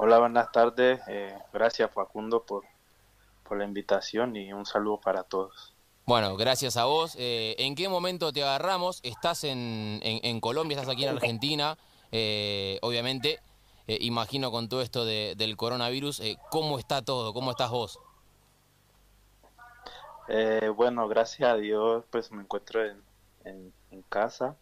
Hola, 0.00 0.20
buenas 0.20 0.52
tardes. 0.52 1.00
Eh, 1.08 1.36
gracias 1.52 1.90
Facundo 1.90 2.44
por, 2.44 2.64
por 3.42 3.58
la 3.58 3.64
invitación 3.64 4.36
y 4.36 4.52
un 4.52 4.64
saludo 4.64 5.00
para 5.00 5.24
todos. 5.24 5.74
Bueno, 6.06 6.36
gracias 6.36 6.76
a 6.76 6.84
vos. 6.84 7.16
Eh, 7.18 7.56
¿En 7.58 7.74
qué 7.74 7.88
momento 7.88 8.32
te 8.32 8.44
agarramos? 8.44 9.00
Estás 9.02 9.42
en, 9.42 9.98
en, 10.00 10.40
Colombia, 10.40 10.76
estás 10.76 10.94
aquí 10.94 11.04
en 11.04 11.16
Argentina, 11.16 11.76
eh, 12.12 12.78
obviamente. 12.82 13.40
imagino 13.88 14.52
con 14.52 14.68
todo 14.68 14.82
esto 14.82 15.04
del 15.04 15.56
coronavirus, 15.56 16.22
¿cómo 16.48 16.78
está 16.78 17.02
todo? 17.02 17.34
¿Cómo 17.34 17.50
estás 17.50 17.70
vos? 17.70 17.98
bueno, 20.76 21.08
gracias 21.08 21.50
a 21.50 21.56
Dios, 21.56 22.04
pues 22.10 22.30
me 22.30 22.42
encuentro 22.42 22.84
en, 22.84 23.02
en 23.90 24.02
casa. 24.08 24.56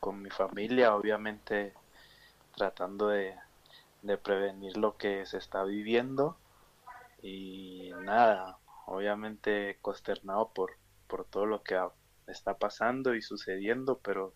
Con 0.00 0.22
mi 0.22 0.30
familia, 0.30 0.94
obviamente 0.96 1.74
tratando 2.56 3.08
de, 3.08 3.36
prevenir 4.22 4.76
lo 4.76 4.96
que 4.96 5.26
se 5.26 5.38
está 5.38 5.62
viviendo 5.62 6.36
y 7.22 7.90
nada, 8.00 8.58
obviamente 8.86 9.78
consternado 9.82 10.48
por, 10.54 10.76
por 11.06 11.26
todo 11.26 11.46
lo 11.46 11.62
que 11.62 11.78
está 12.26 12.56
pasando 12.56 13.14
y 13.14 13.22
sucediendo, 13.22 13.98
pero 13.98 14.34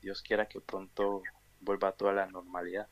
Dios 0.00 0.22
quiera 0.22 0.46
que 0.46 0.60
pronto 0.60 1.22
vuelva 1.60 1.88
a 1.88 1.92
toda 1.92 2.12
la 2.12 2.26
normalidad. 2.26 2.86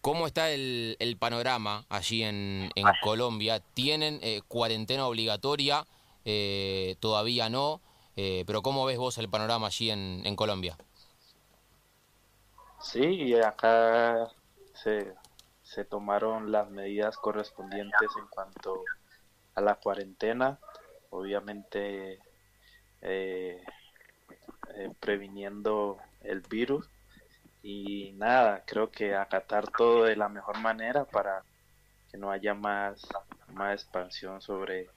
¿Cómo 0.00 0.26
está 0.26 0.50
el, 0.50 1.16
panorama 1.18 1.86
allí 1.88 2.24
en, 2.24 2.68
en 2.74 2.86
Colombia? 3.02 3.60
¿Tienen 3.60 4.18
eh, 4.22 4.42
cuarentena 4.48 5.06
obligatoria? 5.06 5.86
Eh, 6.26 6.96
todavía 7.00 7.48
no, 7.48 7.80
eh, 8.16 8.44
pero 8.46 8.60
¿cómo 8.62 8.84
ves 8.84 8.98
vos 8.98 9.16
el 9.18 9.30
panorama 9.30 9.68
allí 9.68 9.90
en, 9.90 10.20
en 10.24 10.36
Colombia? 10.36 10.76
Sí, 12.84 13.34
acá 13.40 14.28
se, 14.74 15.14
se 15.62 15.84
tomaron 15.86 16.52
las 16.52 16.70
medidas 16.70 17.16
correspondientes 17.16 18.10
en 18.18 18.26
cuanto 18.28 18.84
a 19.54 19.62
la 19.62 19.76
cuarentena, 19.76 20.58
obviamente 21.08 22.18
eh, 23.00 23.64
eh, 24.76 24.92
previniendo 25.00 25.98
el 26.20 26.42
virus 26.42 26.88
y 27.62 28.12
nada, 28.12 28.62
creo 28.66 28.90
que 28.90 29.14
acatar 29.14 29.70
todo 29.70 30.04
de 30.04 30.16
la 30.16 30.28
mejor 30.28 30.58
manera 30.58 31.06
para 31.06 31.42
que 32.10 32.18
no 32.18 32.30
haya 32.30 32.52
más, 32.52 33.00
más 33.54 33.82
expansión 33.82 34.42
sobre 34.42 34.90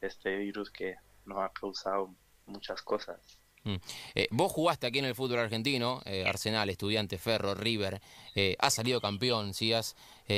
este 0.00 0.36
virus 0.36 0.70
que 0.70 0.96
nos 1.26 1.38
ha 1.38 1.50
causado 1.50 2.14
muchas 2.46 2.80
cosas. 2.80 3.20
Mm. 3.66 3.74
Eh, 4.14 4.28
vos 4.30 4.52
jugaste 4.52 4.86
aquí 4.86 5.00
en 5.00 5.06
el 5.06 5.16
fútbol 5.16 5.40
argentino, 5.40 6.00
eh, 6.04 6.24
Arsenal, 6.24 6.70
Estudiante, 6.70 7.18
Ferro, 7.18 7.56
River, 7.56 8.00
eh, 8.36 8.54
has 8.60 8.74
salido 8.74 9.00
campeón, 9.00 9.54
sí 9.54 9.72
has 9.72 9.96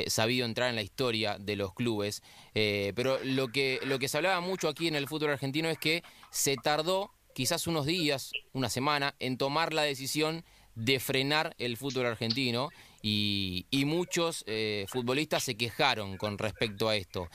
sabido 0.09 0.45
entrar 0.45 0.69
en 0.69 0.77
la 0.77 0.83
historia 0.83 1.39
de 1.39 1.57
los 1.57 1.73
clubes, 1.73 2.23
pero 2.53 3.19
lo 3.25 3.49
que, 3.49 3.81
lo 3.85 3.99
que 3.99 4.07
se 4.07 4.19
hablaba 4.19 4.39
mucho 4.43 4.69
aquí 4.69 4.87
en 4.87 4.95
el 4.95 5.09
fútbol 5.09 5.31
argentino 5.31 5.71
es 5.71 5.79
que 5.79 6.03
se 6.31 6.57
tardó 6.57 7.11
quizás 7.33 7.67
unos 7.67 7.87
días, 7.87 8.33
una 8.53 8.69
semana, 8.69 9.15
en 9.19 9.39
tomar 9.39 9.73
la 9.73 9.81
decisión 9.81 10.45
de 10.75 11.01
frenar 11.01 11.55
el 11.57 11.79
fútbol 11.79 12.05
argentino 12.05 12.69
y, 13.01 13.65
y 13.71 13.87
muchos 13.87 14.45
futbolistas 14.89 15.45
se 15.45 15.57
quejaron 15.57 16.19
con 16.19 16.37
respecto 16.37 16.91
a 16.91 16.97
esto. 16.97 17.31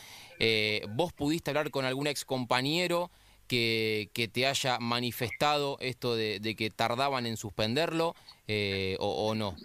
¿Vos 0.89 1.11
pudiste 1.11 1.49
hablar 1.49 1.71
con 1.71 1.85
algún 1.85 2.05
ex 2.05 2.23
compañero? 2.23 3.09
Que, 3.47 4.29
te 4.31 4.47
haya 4.47 4.79
manifestado 4.79 5.77
esto 5.79 6.15
de, 6.15 6.55
que 6.57 6.69
tardaban 6.69 7.25
en 7.25 7.37
suspenderlo 7.37 8.15
eh, 8.47 8.97
o, 8.99 9.35
no? 9.35 9.55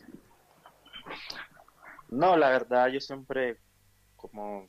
No, 2.10 2.36
la 2.36 2.50
verdad 2.50 2.88
yo 2.88 3.00
siempre 3.00 3.58
como 4.16 4.68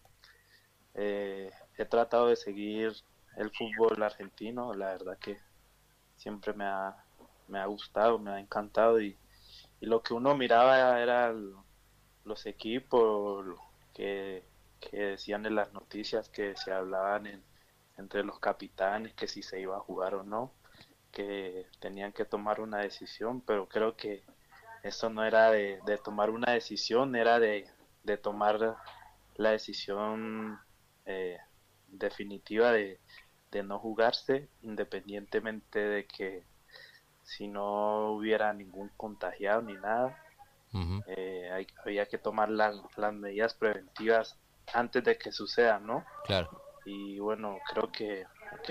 eh, 0.94 1.52
he 1.78 1.86
tratado 1.86 2.28
de 2.28 2.36
seguir 2.36 2.94
el 3.38 3.52
fútbol 3.52 4.03
argentino, 4.03 4.74
la 4.74 4.88
verdad 4.88 5.18
que 5.18 5.38
siempre 6.18 6.53
me 6.53 6.66
ha, 6.66 6.96
me 7.48 7.59
ha 7.59 7.66
gustado, 7.66 8.19
me 8.19 8.31
ha 8.31 8.40
encantado 8.40 9.02
y, 9.02 9.18
lo 9.81 10.03
que 10.03 10.14
uno 10.14 10.36
miraba 10.36 11.02
era 11.02 11.34
los 12.25 12.46
equipos 12.46 13.46
que, 13.94 14.44
que 14.81 14.98
decían 14.98 15.46
en 15.46 15.56
las 15.56 15.72
noticias 15.72 16.28
que 16.28 16.53
se 16.58 16.74
hablaban 16.74 17.28
en, 17.28 17.42
entre 18.00 18.24
los 18.24 18.40
capitanes 18.40 19.14
que 19.14 19.28
si 19.28 19.44
se 19.44 19.60
iba 19.60 19.76
a 19.78 19.82
jugar 19.82 20.16
o 20.16 20.24
no, 20.24 20.52
que 21.12 21.68
tenían 21.80 22.14
que 22.14 22.26
tomar 22.26 22.62
una 22.62 22.80
decisión, 22.80 23.42
pero 23.42 23.68
creo 23.68 23.96
que 23.96 24.24
eso 24.84 25.10
no 25.10 25.24
era 25.26 25.52
de, 25.52 25.80
tomar 26.04 26.30
una 26.30 26.54
decisión, 26.54 27.16
era 27.16 27.40
de, 27.40 27.68
tomar 28.22 28.78
la 29.36 29.52
decisión 29.52 30.60
eh, 31.06 31.38
definitiva 31.88 32.72
de, 32.72 33.00
no 33.64 33.80
jugarse, 33.80 34.48
independientemente 34.62 35.80
de 35.80 36.06
que 36.06 36.44
si 37.24 37.48
no 37.48 38.12
hubiera 38.12 38.54
ningún 38.54 38.90
contagiado 38.96 39.62
ni 39.62 39.74
nada, 39.74 40.24
eh, 41.08 41.68
había 41.84 42.06
que 42.06 42.20
tomar 42.20 42.50
las 42.50 42.76
medidas 43.14 43.56
preventivas 43.56 44.38
antes 44.72 45.04
de 45.04 45.18
que 45.18 45.31
suceda, 45.31 45.80
¿no? 45.80 46.06
Claro 46.26 46.69
y 46.89 47.19
bueno, 47.19 47.59
creo 47.72 47.91
que, 47.91 48.25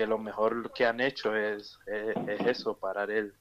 lo 0.05 0.17
mejor 0.17 0.71
que 0.73 0.85
han 0.85 0.99
hecho 0.99 1.35
es, 1.35 1.77
eso, 2.45 2.77
parar 2.77 3.09
el, 3.11 3.33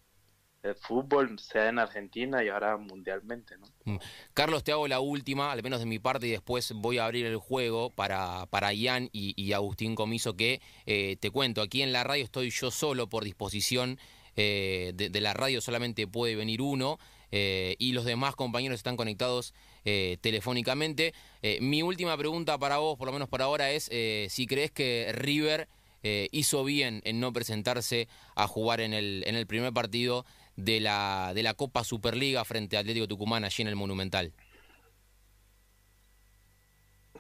fútbol, 0.83 1.39
sea 1.39 1.69
en 1.69 1.79
Argentina 1.79 2.45
y 2.45 2.49
ahora 2.49 2.77
mundialmente. 2.77 3.57
¿no? 3.57 3.67
Mm. 3.85 3.99
Carlos, 4.35 4.65
te 4.65 4.73
hago 4.73 4.87
la 4.87 5.01
última, 5.01 5.51
al 5.51 5.63
menos 5.63 5.81
de 5.81 5.87
mi 5.87 5.99
parte, 5.99 6.27
y 6.27 6.33
después 6.33 6.73
voy 6.75 6.99
a 6.99 7.07
abrir 7.07 7.27
el 7.27 7.39
juego 7.39 7.91
para, 7.91 8.45
para 8.47 8.73
Ian 8.73 9.09
y, 9.13 9.53
Agustín 9.53 9.95
Comiso, 9.95 10.37
que 10.37 10.61
eh, 10.85 11.17
te 11.21 11.31
cuento, 11.31 11.63
aquí 11.63 11.83
en 11.83 11.93
la 11.93 12.05
radio 12.05 12.25
estoy 12.25 12.51
yo 12.51 12.71
solo 12.71 13.09
por 13.09 13.25
disposición 13.25 13.99
eh, 14.37 14.93
de, 14.95 15.21
la 15.21 15.35
radio, 15.35 15.61
solamente 15.61 16.07
puede 16.07 16.37
venir 16.37 16.63
uno. 16.63 16.99
Eh, 17.31 17.77
y 17.79 17.93
los 17.93 18.05
demás 18.05 18.35
compañeros 18.35 18.77
están 18.77 18.97
conectados 18.97 19.55
eh, 19.85 20.19
telefónicamente. 20.21 21.15
Eh, 21.43 21.59
mi 21.61 21.83
última 21.83 22.17
pregunta 22.17 22.59
para 22.59 22.79
vos, 22.79 22.97
por 22.97 23.07
lo 23.07 23.13
menos 23.13 23.29
para 23.29 23.45
ahora, 23.45 23.71
es 23.71 23.91
si 24.33 24.47
crees 24.47 24.71
que 24.71 25.13
River 25.13 25.69
hizo 26.03 26.65
bien 26.65 27.03
en 27.05 27.21
no 27.21 27.33
presentarse 27.33 28.09
a 28.35 28.47
jugar 28.47 28.81
en 28.81 28.95
el, 28.95 29.25
en 29.27 29.35
el 29.35 29.47
primer 29.47 29.73
partido 29.73 30.25
de 30.57 30.81
la, 30.81 31.33
de 31.35 31.43
la 31.43 31.55
Copa 31.55 31.85
Superliga 31.85 32.45
frente 32.45 32.77
a 32.77 32.81
Atlético 32.81 33.09
Tucumán 33.09 33.45
allí 33.45 33.63
en 33.63 33.69
el 33.69 33.77
Monumental. 33.77 34.33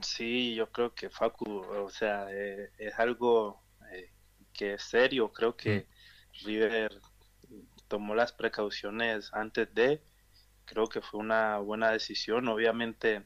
Sí, 0.00 0.54
yo 0.54 0.70
creo 0.70 0.94
que 0.94 1.10
Facu, 1.10 1.60
o 1.60 1.90
sea, 1.90 2.28
es 2.30 2.98
algo 2.98 3.60
que 4.52 4.74
es 4.74 4.82
serio, 4.82 5.32
creo 5.32 5.56
que 5.56 5.86
mm. 6.42 6.46
River 6.46 7.00
tomó 7.88 8.14
las 8.14 8.32
precauciones 8.32 9.30
antes 9.32 9.74
de, 9.74 10.02
creo 10.64 10.86
que 10.86 11.00
fue 11.00 11.20
una 11.20 11.58
buena 11.58 11.90
decisión. 11.90 12.48
Obviamente 12.48 13.24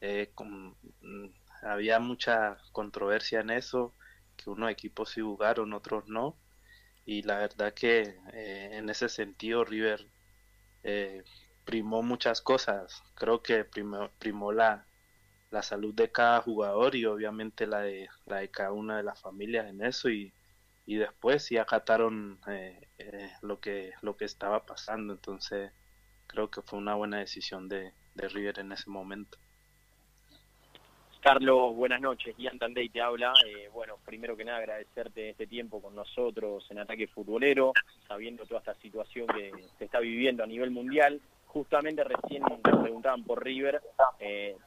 eh, 0.00 0.32
mm, 0.36 1.26
había 1.62 2.00
mucha 2.00 2.58
controversia 2.72 3.40
en 3.40 3.50
eso, 3.50 3.94
que 4.36 4.50
unos 4.50 4.70
equipos 4.70 5.10
sí 5.10 5.20
jugaron, 5.20 5.72
otros 5.72 6.08
no. 6.08 6.36
Y 7.06 7.22
la 7.22 7.38
verdad 7.38 7.74
que 7.74 8.18
eh, 8.32 8.70
en 8.72 8.88
ese 8.88 9.08
sentido 9.08 9.64
River 9.64 10.08
eh, 10.82 11.22
primó 11.64 12.02
muchas 12.02 12.40
cosas. 12.40 13.02
Creo 13.14 13.42
que 13.42 13.64
primó, 13.64 14.10
primó 14.18 14.52
la, 14.52 14.86
la 15.50 15.62
salud 15.62 15.94
de 15.94 16.10
cada 16.10 16.40
jugador 16.40 16.96
y 16.96 17.04
obviamente 17.04 17.66
la 17.66 17.80
de, 17.80 18.08
la 18.26 18.38
de 18.38 18.50
cada 18.50 18.72
una 18.72 18.96
de 18.96 19.02
las 19.02 19.20
familias 19.20 19.68
en 19.68 19.82
eso. 19.84 20.08
Y, 20.08 20.32
y 20.86 20.96
después 20.96 21.44
sí 21.44 21.56
acataron 21.56 22.38
eh, 22.46 22.88
eh, 22.98 23.30
lo 23.42 23.60
que 23.60 23.92
lo 24.02 24.16
que 24.16 24.24
estaba 24.24 24.66
pasando 24.66 25.14
entonces 25.14 25.72
creo 26.26 26.50
que 26.50 26.62
fue 26.62 26.78
una 26.78 26.94
buena 26.94 27.18
decisión 27.18 27.68
de, 27.68 27.92
de 28.14 28.28
River 28.28 28.58
en 28.58 28.72
ese 28.72 28.90
momento 28.90 29.38
Carlos, 31.20 31.74
buenas 31.74 32.02
noches. 32.02 32.36
Ian 32.36 32.58
Tandey 32.58 32.90
te 32.90 33.00
habla. 33.00 33.32
Eh, 33.46 33.70
bueno, 33.72 33.96
primero 34.04 34.36
que 34.36 34.44
nada 34.44 34.58
agradecerte 34.58 35.30
este 35.30 35.46
tiempo 35.46 35.80
con 35.80 35.94
nosotros 35.94 36.70
en 36.70 36.80
Ataque 36.80 37.06
Futbolero, 37.06 37.72
sabiendo 38.06 38.44
toda 38.44 38.60
esta 38.60 38.74
situación 38.74 39.26
que 39.28 39.50
se 39.78 39.86
está 39.86 40.00
viviendo 40.00 40.44
a 40.44 40.46
nivel 40.46 40.70
mundial. 40.70 41.22
Justamente 41.46 42.04
recién 42.04 42.42
te 42.62 42.70
preguntaban 42.76 43.24
por 43.24 43.42
River. 43.42 43.80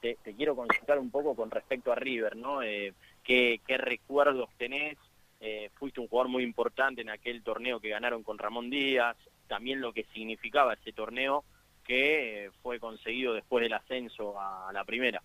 te, 0.02 0.18
quiero 0.36 0.56
consultar 0.56 0.98
un 0.98 1.12
poco 1.12 1.36
con 1.36 1.52
respecto 1.52 1.92
a 1.92 1.96
River, 1.96 2.36
¿no? 2.36 2.62
¿qué, 2.62 3.62
¿Qué 3.68 3.78
recuerdos 3.78 4.50
tenés 4.58 4.98
eh, 5.40 5.70
fuiste 5.76 6.00
un 6.00 6.08
jugador 6.08 6.30
muy 6.30 6.44
importante 6.44 7.02
en 7.02 7.10
aquel 7.10 7.44
torneo 7.44 7.80
que 7.80 7.90
ganaron 7.90 8.24
con 8.24 8.38
Ramón 8.38 8.70
Díaz, 8.70 9.16
también 9.48 9.82
lo 9.82 9.94
que 9.94 10.06
significaba 10.14 10.74
ese 10.74 10.94
torneo 10.94 11.44
que 11.84 12.46
eh, 12.46 12.52
fue 12.62 12.80
conseguido 12.80 13.34
después 13.34 13.62
del 13.62 13.74
ascenso 13.74 14.40
a, 14.40 14.72
la 14.74 14.84
primera. 14.84 15.24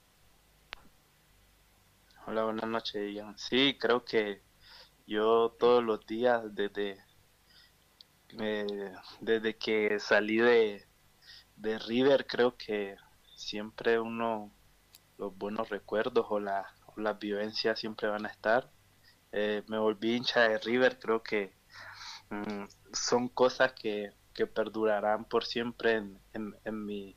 Hola, 2.26 2.44
buenas 2.44 2.68
noches, 2.68 3.12
Ian. 3.12 3.36
Sí, 3.36 3.76
creo 3.80 4.04
que 4.04 4.42
yo 5.06 5.56
todos 5.58 5.82
los 5.82 6.06
días 6.06 6.54
desde, 6.54 6.98
desde 9.20 9.56
que 9.56 9.98
salí 9.98 10.36
de, 10.36 10.86
de 11.56 11.78
River 11.80 12.26
creo 12.28 12.56
que 12.56 12.96
siempre 13.34 13.98
uno, 13.98 14.52
los 15.18 15.36
buenos 15.36 15.68
recuerdos 15.68 16.26
o, 16.28 16.38
la, 16.38 16.72
las 16.96 17.18
vivencias 17.18 17.80
siempre 17.80 18.08
van 18.08 18.26
a 18.26 18.30
estar. 18.30 18.70
Eh, 19.32 19.62
me 19.68 19.78
volví 19.78 20.14
hincha 20.14 20.48
de 20.48 20.58
River, 20.58 20.98
creo 20.98 21.22
que 21.22 21.54
mm, 22.30 22.64
son 22.92 23.28
cosas 23.30 23.72
que, 23.72 24.12
que, 24.34 24.46
perdurarán 24.46 25.24
por 25.24 25.44
siempre 25.44 25.94
en, 25.94 26.20
en, 26.34 26.84
mi, 26.84 27.16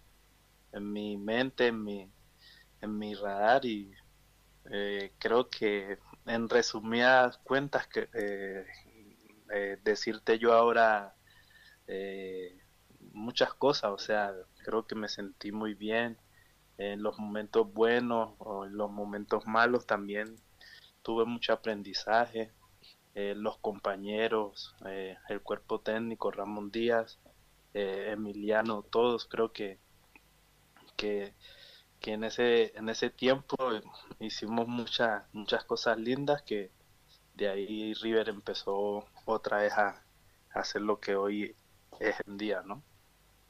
en 0.72 0.92
mi 0.94 1.18
mente, 1.18 1.68
en 1.68 1.84
mi, 1.84 2.10
en 2.82 2.98
mi 2.98 3.16
radar 3.16 3.66
y 3.66 3.92
eh, 4.72 5.14
creo 5.20 5.50
que 5.50 6.00
en 6.26 6.50
resumidas 6.50 7.38
cuentas 7.40 7.88
que 7.88 8.10
eh, 8.14 8.66
eh, 9.54 9.78
decirte 9.84 10.40
yo 10.40 10.54
ahora 10.54 11.14
muchas 13.12 13.54
cosas, 13.54 13.92
o 13.92 14.00
sea, 14.00 14.34
creo 14.64 14.88
que 14.88 14.96
me 14.96 15.08
sentí 15.08 15.52
muy 15.52 15.76
bien 15.76 16.18
en 16.78 17.04
los 17.04 17.20
momentos 17.20 17.72
buenos 17.72 18.34
o 18.40 18.66
en 18.66 18.76
los 18.76 18.90
momentos 18.92 19.46
malos 19.46 19.86
también 19.86 20.36
tuve 21.06 21.26
mucho 21.26 21.54
aprendizaje, 21.54 22.52
eh, 23.14 23.36
los 23.38 23.60
compañeros, 23.60 24.76
el 25.30 25.42
cuerpo 25.42 25.80
técnico, 25.80 26.32
Ramón 26.32 26.72
Díaz, 26.72 27.20
Emiliano, 27.74 28.82
todos 28.82 29.28
creo 29.28 29.52
que, 29.52 29.78
que, 30.98 31.34
que, 32.02 32.14
en, 32.14 32.24
ese, 32.24 32.76
en 32.76 32.90
ese 32.90 33.12
tiempo 33.12 33.56
hicimos 34.20 34.68
muchas, 34.68 35.24
muchas 35.32 35.64
cosas 35.66 36.00
lindas 36.00 36.42
que 36.42 36.72
de 37.36 37.50
ahí 37.50 37.94
River 37.94 38.30
empezó 38.30 39.06
otra 39.26 39.60
vez 39.60 39.74
a, 39.74 40.02
hacer 40.54 40.82
lo 40.82 41.00
que 41.00 41.16
hoy 41.16 41.54
es 42.00 42.16
en 42.26 42.38
día, 42.38 42.64
¿no? 42.66 42.82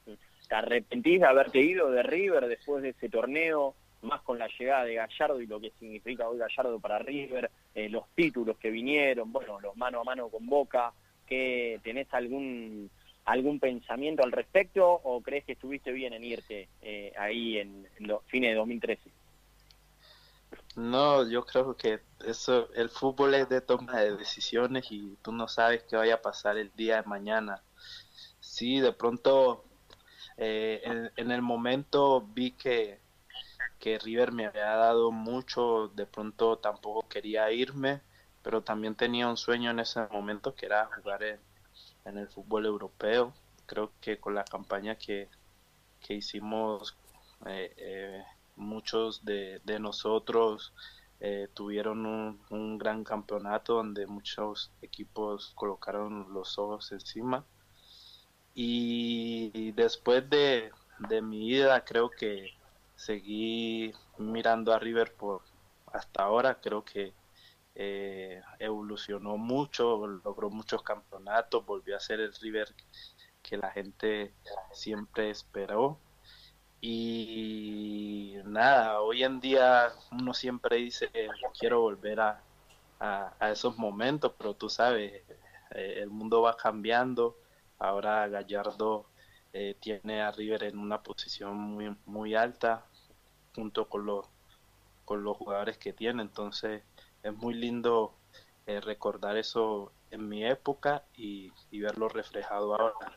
¿Te 0.04 0.54
arrepentís 0.54 1.20
de 1.20 1.26
haberte 1.26 1.60
ido 1.60 1.90
de 1.90 2.02
River 2.02 2.48
después 2.48 2.82
de 2.82 2.90
ese 2.90 3.08
torneo, 3.08 3.74
más 4.02 4.22
con 4.22 4.38
la 4.38 4.48
llegada 4.58 4.84
de 4.84 4.94
Gallardo 4.94 5.40
y 5.40 5.46
lo 5.46 5.60
que 5.60 5.72
significa 5.78 6.28
hoy 6.28 6.38
Gallardo 6.38 6.78
para 6.78 6.98
River, 6.98 7.50
eh, 7.74 7.88
los 7.88 8.04
títulos 8.14 8.56
que 8.58 8.70
vinieron, 8.70 9.32
bueno, 9.32 9.60
los 9.60 9.76
mano 9.76 10.00
a 10.00 10.04
mano 10.04 10.28
con 10.28 10.46
Boca, 10.46 10.92
que 11.26 11.80
tenés 11.82 12.12
algún 12.12 12.90
algún 13.24 13.58
pensamiento 13.58 14.22
al 14.22 14.30
respecto 14.30 14.88
o 14.88 15.20
crees 15.20 15.44
que 15.44 15.52
estuviste 15.52 15.90
bien 15.90 16.12
en 16.12 16.22
irte 16.22 16.68
eh, 16.80 17.12
ahí 17.18 17.58
en, 17.58 17.88
en 17.98 18.06
los 18.06 18.22
fines 18.26 18.52
de 18.52 18.56
2013? 18.56 19.10
No, 20.76 21.28
yo 21.28 21.44
creo 21.44 21.76
que 21.76 22.00
eso, 22.24 22.68
el 22.74 22.88
fútbol 22.88 23.34
es 23.34 23.48
de 23.48 23.60
toma 23.60 24.00
de 24.00 24.16
decisiones 24.16 24.86
y 24.90 25.16
tú 25.22 25.32
no 25.32 25.48
sabes 25.48 25.82
qué 25.84 25.96
vaya 25.96 26.14
a 26.14 26.22
pasar 26.22 26.56
el 26.58 26.70
día 26.76 27.02
de 27.02 27.08
mañana. 27.08 27.62
Sí, 28.40 28.78
de 28.80 28.92
pronto 28.92 29.64
eh, 30.36 30.82
en, 30.84 31.10
en, 31.16 31.30
el 31.30 31.42
momento 31.42 32.28
vi 32.34 32.52
que, 32.52 33.00
que 33.78 33.98
River 33.98 34.32
me 34.32 34.46
había 34.46 34.76
dado 34.76 35.10
mucho, 35.12 35.88
de 35.88 36.06
pronto 36.06 36.58
tampoco 36.58 37.08
quería 37.08 37.50
irme, 37.52 38.00
pero 38.42 38.62
también 38.62 38.94
tenía 38.94 39.28
un 39.28 39.36
sueño 39.36 39.70
en 39.70 39.80
ese 39.80 40.00
momento 40.08 40.54
que 40.54 40.66
era 40.66 40.86
jugar 40.86 41.22
en, 41.24 41.38
el 42.18 42.28
fútbol 42.28 42.66
europeo. 42.66 43.34
Creo 43.66 43.92
que 44.00 44.18
con 44.18 44.34
la 44.34 44.44
campaña 44.44 44.96
que, 44.96 45.28
que 46.00 46.14
hicimos 46.14 46.96
eh, 47.46 47.74
eh, 47.76 48.24
muchos 48.56 49.24
de, 49.24 49.60
de 49.64 49.78
nosotros 49.80 50.72
eh, 51.20 51.48
tuvieron 51.54 52.04
un, 52.06 52.40
un, 52.50 52.78
gran 52.78 53.02
campeonato 53.02 53.74
donde 53.74 54.06
muchos 54.06 54.70
equipos 54.82 55.52
colocaron 55.54 56.32
los 56.32 56.58
ojos 56.58 56.92
encima. 56.92 57.44
Y, 58.54 59.50
y 59.54 59.72
después 59.72 60.28
de, 60.30 60.70
de, 61.08 61.22
mi 61.22 61.48
ida 61.48 61.84
creo 61.84 62.10
que 62.10 62.54
seguí 62.96 63.92
mirando 64.18 64.72
a 64.72 64.78
River 64.78 65.14
por 65.14 65.42
hasta 65.92 66.24
ahora, 66.24 66.60
creo 66.60 66.84
que 66.84 67.14
eh, 67.74 68.42
evolucionó 68.58 69.36
mucho, 69.36 70.06
logró 70.06 70.50
muchos 70.50 70.82
campeonatos, 70.82 71.64
volvió 71.64 71.96
a 71.96 72.00
ser 72.00 72.20
el 72.20 72.34
River 72.34 72.74
que 73.42 73.56
la 73.56 73.70
gente 73.70 74.34
siempre 74.72 75.30
esperó. 75.30 75.98
Y 76.80 78.36
nada, 78.44 79.00
hoy 79.00 79.24
en 79.24 79.40
día 79.40 79.92
uno 80.12 80.34
siempre 80.34 80.76
dice 80.76 81.10
quiero 81.58 81.80
volver 81.80 82.20
a, 82.20 82.42
a, 83.00 83.50
esos 83.50 83.76
momentos, 83.78 84.32
pero 84.38 84.54
tú 84.54 84.68
sabes, 84.68 85.22
eh, 85.70 85.98
el 85.98 86.10
mundo 86.10 86.42
va 86.42 86.56
cambiando, 86.56 87.36
ahora 87.78 88.28
Gallardo 88.28 89.06
eh, 89.58 89.74
tiene 89.80 90.20
a 90.20 90.30
River 90.32 90.64
en 90.64 90.78
una 90.78 91.02
posición 91.02 91.56
muy, 91.56 91.96
muy 92.04 92.34
alta 92.34 92.84
junto 93.54 93.88
con 93.88 94.04
los, 94.04 94.26
con 95.06 95.24
los 95.24 95.34
jugadores 95.38 95.78
que 95.78 95.94
tiene, 95.94 96.20
entonces 96.20 96.82
es 97.22 97.34
muy 97.34 97.54
lindo 97.54 98.12
eh, 98.66 98.82
recordar 98.82 99.38
eso 99.38 99.92
en 100.10 100.28
mi 100.28 100.44
época 100.44 101.04
y, 101.16 101.54
y 101.70 101.80
verlo 101.80 102.10
reflejado 102.10 102.74
ahora. 102.78 103.16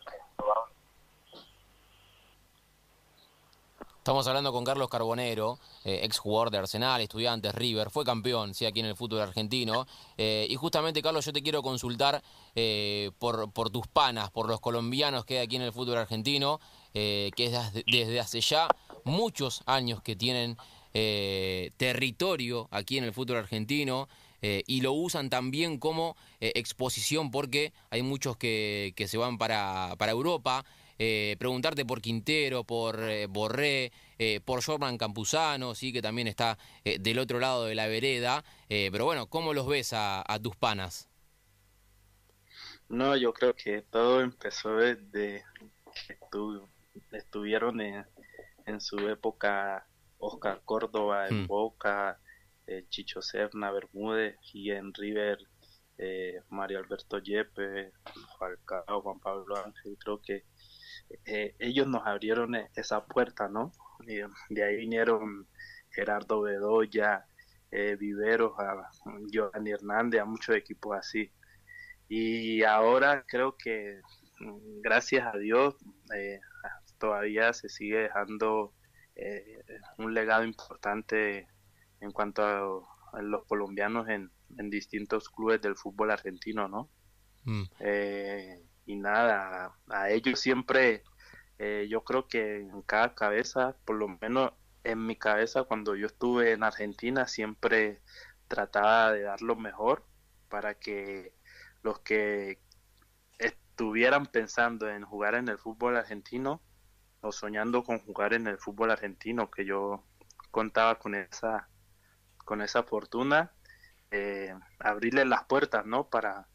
Estamos 4.09 4.25
hablando 4.25 4.51
con 4.51 4.63
Carlos 4.63 4.89
Carbonero, 4.89 5.59
eh, 5.83 5.99
ex 6.01 6.17
jugador 6.17 6.49
de 6.49 6.57
Arsenal, 6.57 6.99
estudiantes, 6.99 7.53
River, 7.53 7.91
fue 7.91 8.03
campeón, 8.03 8.55
sí, 8.55 8.65
aquí 8.65 8.79
en 8.79 8.87
el 8.87 8.95
fútbol 8.95 9.21
argentino. 9.21 9.85
Eh, 10.17 10.47
y 10.49 10.55
justamente, 10.55 11.03
Carlos, 11.03 11.23
yo 11.25 11.31
te 11.31 11.43
quiero 11.43 11.61
consultar 11.61 12.19
eh, 12.55 13.11
por, 13.19 13.69
tus 13.69 13.85
panas, 13.85 14.31
por 14.31 14.49
los 14.49 14.61
colombianos 14.61 15.25
que 15.25 15.37
hay 15.37 15.45
aquí 15.45 15.57
en 15.57 15.61
el 15.61 15.71
fútbol 15.71 15.99
argentino, 15.99 16.59
que 16.91 17.31
es 17.37 17.51
desde, 17.85 18.19
hace 18.19 18.41
ya 18.41 18.67
muchos 19.03 19.61
años 19.67 20.01
que 20.01 20.15
tienen 20.15 20.57
territorio 20.91 22.67
aquí 22.71 22.97
en 22.97 23.03
el 23.03 23.13
fútbol 23.13 23.37
argentino. 23.37 24.09
y 24.41 24.81
lo 24.81 24.93
usan 24.93 25.29
también 25.29 25.77
como 25.77 26.15
exposición 26.39 27.29
porque 27.29 27.73
hay 27.91 28.01
muchos 28.01 28.37
que, 28.37 29.05
se 29.07 29.17
van 29.19 29.37
para 29.37 29.95
Europa, 30.09 30.65
eh, 30.99 31.37
preguntarte 31.39 31.85
por 31.85 32.01
Quintero, 32.01 32.65
por 32.65 32.99
eh, 32.99 33.25
Borré, 33.27 33.93
eh, 34.19 34.41
por 34.41 34.61
Jorman 34.61 34.97
Campuzano, 34.97 35.73
sí, 35.73 35.93
que 35.93 36.01
también 36.01 36.27
está 36.27 36.57
eh, 36.83 36.99
del 36.99 37.19
otro 37.19 37.39
lado 37.39 37.65
de 37.65 37.73
la 37.73 37.87
vereda. 37.87 38.43
pero 38.67 39.05
bueno, 39.05 39.27
¿cómo 39.27 39.53
los 39.53 39.65
ves 39.65 39.93
a, 39.93 40.21
a, 40.27 40.39
tus 40.39 40.57
panas? 40.57 41.09
No, 42.89 43.15
yo 43.15 43.31
creo 43.33 43.55
que 43.55 43.81
todo 43.83 44.19
empezó 44.19 44.75
desde 44.75 45.45
que 46.05 46.13
estu 46.13 46.67
estuvieron 47.13 47.79
en, 47.79 48.05
en, 48.65 48.81
su 48.81 48.97
época 49.07 49.87
Oscar 50.17 50.61
Córdoba 50.65 51.27
en 51.29 51.43
hmm. 51.43 51.47
Boca, 51.47 52.19
Chicho 52.89 53.21
Serna, 53.21 53.71
Bermúdez 53.71 54.37
y 54.53 54.71
en 54.71 54.93
River. 54.93 55.39
Mario 56.49 56.79
Alberto 56.79 57.19
Yepe, 57.19 57.91
Falcao, 58.37 59.01
Juan 59.01 59.19
Pablo 59.19 59.57
Ángel, 59.57 59.97
creo 59.99 60.21
que 60.21 60.45
eh, 61.25 61.55
ellos 61.59 61.87
nos 61.87 62.05
abrieron 62.05 62.55
e-, 62.55 62.69
esa 62.75 63.05
puerta, 63.05 63.47
¿no? 63.47 63.71
Y 64.07 64.21
de 64.53 64.63
ahí 64.63 64.77
vinieron 64.77 65.47
Gerardo 65.91 66.41
Bedoya, 66.41 67.25
eh, 67.71 67.95
Viveros, 67.95 68.53
a 68.59 68.89
Giovanni 69.31 69.71
Hernández, 69.71 70.21
a 70.21 70.25
muchos 70.25 70.55
equipos 70.55 70.97
así. 70.97 71.31
Y 72.07 72.63
ahora 72.63 73.23
creo 73.27 73.55
que, 73.57 74.01
mm, 74.39 74.81
gracias 74.81 75.33
a 75.33 75.37
Dios, 75.37 75.75
eh, 76.15 76.39
todavía 76.97 77.53
se 77.53 77.69
sigue 77.69 77.97
dejando 77.97 78.73
eh, 79.15 79.63
un 79.97 80.13
legado 80.13 80.43
importante 80.43 81.47
en 81.99 82.11
cuanto 82.11 82.43
a, 82.43 83.17
a 83.17 83.21
los 83.21 83.45
colombianos 83.45 84.07
en, 84.07 84.31
en, 84.57 84.69
distintos 84.69 85.29
clubes 85.29 85.61
del 85.61 85.75
fútbol 85.75 86.11
argentino, 86.11 86.67
¿no? 86.67 86.89
Mm. 87.43 87.63
Eh, 87.79 88.63
y 88.89 88.95
nada, 88.95 89.75
a 89.89 90.09
ellos 90.09 90.39
siempre, 90.39 91.03
eh, 91.59 91.85
yo 91.91 92.03
creo 92.03 92.27
que 92.27 92.61
en 92.61 92.81
cada 92.81 93.13
cabeza, 93.13 93.75
por 93.85 93.97
lo 93.97 94.07
menos 94.07 94.51
en 94.83 95.05
mi 95.05 95.15
cabeza 95.15 95.63
cuando 95.63 95.95
yo 95.95 96.07
estuve 96.07 96.53
en 96.53 96.63
Argentina, 96.63 97.27
siempre 97.27 98.01
trataba 98.47 99.11
de 99.11 99.21
dar 99.21 99.43
lo 99.43 99.55
mejor 99.55 100.03
para 100.49 100.73
que 100.73 101.35
los 101.83 101.99
que 101.99 102.59
estuvieran 103.37 104.25
pensando 104.25 104.89
en 104.89 105.03
jugar 105.03 105.35
en 105.35 105.49
el 105.49 105.59
fútbol 105.59 105.95
argentino 105.95 106.59
o 107.21 107.31
soñando 107.31 107.83
con 107.83 107.99
jugar 107.99 108.33
en 108.33 108.47
el 108.47 108.57
fútbol 108.57 108.89
argentino, 108.89 109.51
que 109.51 109.65
yo 109.65 110.03
contaba 110.49 110.97
con 110.97 111.13
esa, 111.13 111.69
con 112.43 112.63
esa 112.63 112.81
fortuna, 112.81 113.51
eh, 114.09 114.55
las 114.79 115.43
puertas, 115.45 115.85
¿no? 115.85 116.09
Para, 116.09 116.48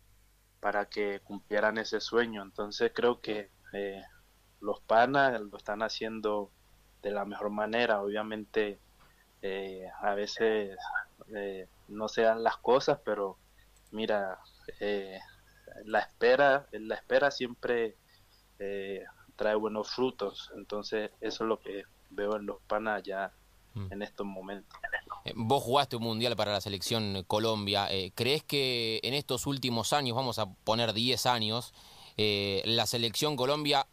para 0.64 0.86
que 0.86 1.20
cumplieran 1.20 1.76
ese 1.76 2.00
sueño. 2.00 2.42
Entonces 2.42 2.90
creo 2.94 3.20
que 3.20 3.50
eh, 3.74 4.02
los 4.62 4.80
panas 4.80 5.38
lo 5.38 5.58
están 5.58 5.82
haciendo 5.82 6.50
de 7.02 7.10
la 7.10 7.26
mejor 7.26 7.50
manera. 7.50 8.00
Obviamente 8.00 8.78
eh, 9.42 9.86
a 10.00 10.14
veces 10.14 10.74
eh, 11.36 11.68
no 11.88 12.08
se 12.08 12.22
dan 12.22 12.42
las 12.42 12.56
cosas, 12.56 12.98
pero 13.04 13.36
mira, 13.90 14.38
la 15.84 15.98
espera, 15.98 16.66
la 16.72 16.94
espera 16.94 17.30
siempre 17.30 17.98
trae 19.36 19.56
buenos 19.56 19.90
frutos. 19.94 20.50
Entonces, 20.56 21.10
eso 21.20 21.44
es 21.44 21.48
lo 21.48 21.60
que 21.60 21.84
veo 22.08 22.36
en 22.36 22.46
los 22.46 22.62
panas 22.62 23.02
ya. 23.02 23.34
En 23.90 24.02
estos 24.02 24.26
momentos. 24.26 24.78
Eh, 25.24 25.32
vos 25.34 25.62
jugaste 25.62 25.96
un 25.96 26.02
mundial 26.02 26.36
para 26.36 26.52
la 26.52 26.60
selección 26.60 27.24
Colombia. 27.26 27.88
Eh, 27.90 28.12
¿Crees 28.14 28.44
que 28.44 29.00
en 29.02 29.14
estos 29.14 29.46
últimos 29.46 29.92
años, 29.92 30.16
vamos 30.16 30.38
a 30.38 30.46
poner 30.46 30.92
10 30.92 31.26
años, 31.26 31.72
eh, 32.16 32.62
la 32.66 32.86
selección 32.86 33.36
Colombia 33.36 33.86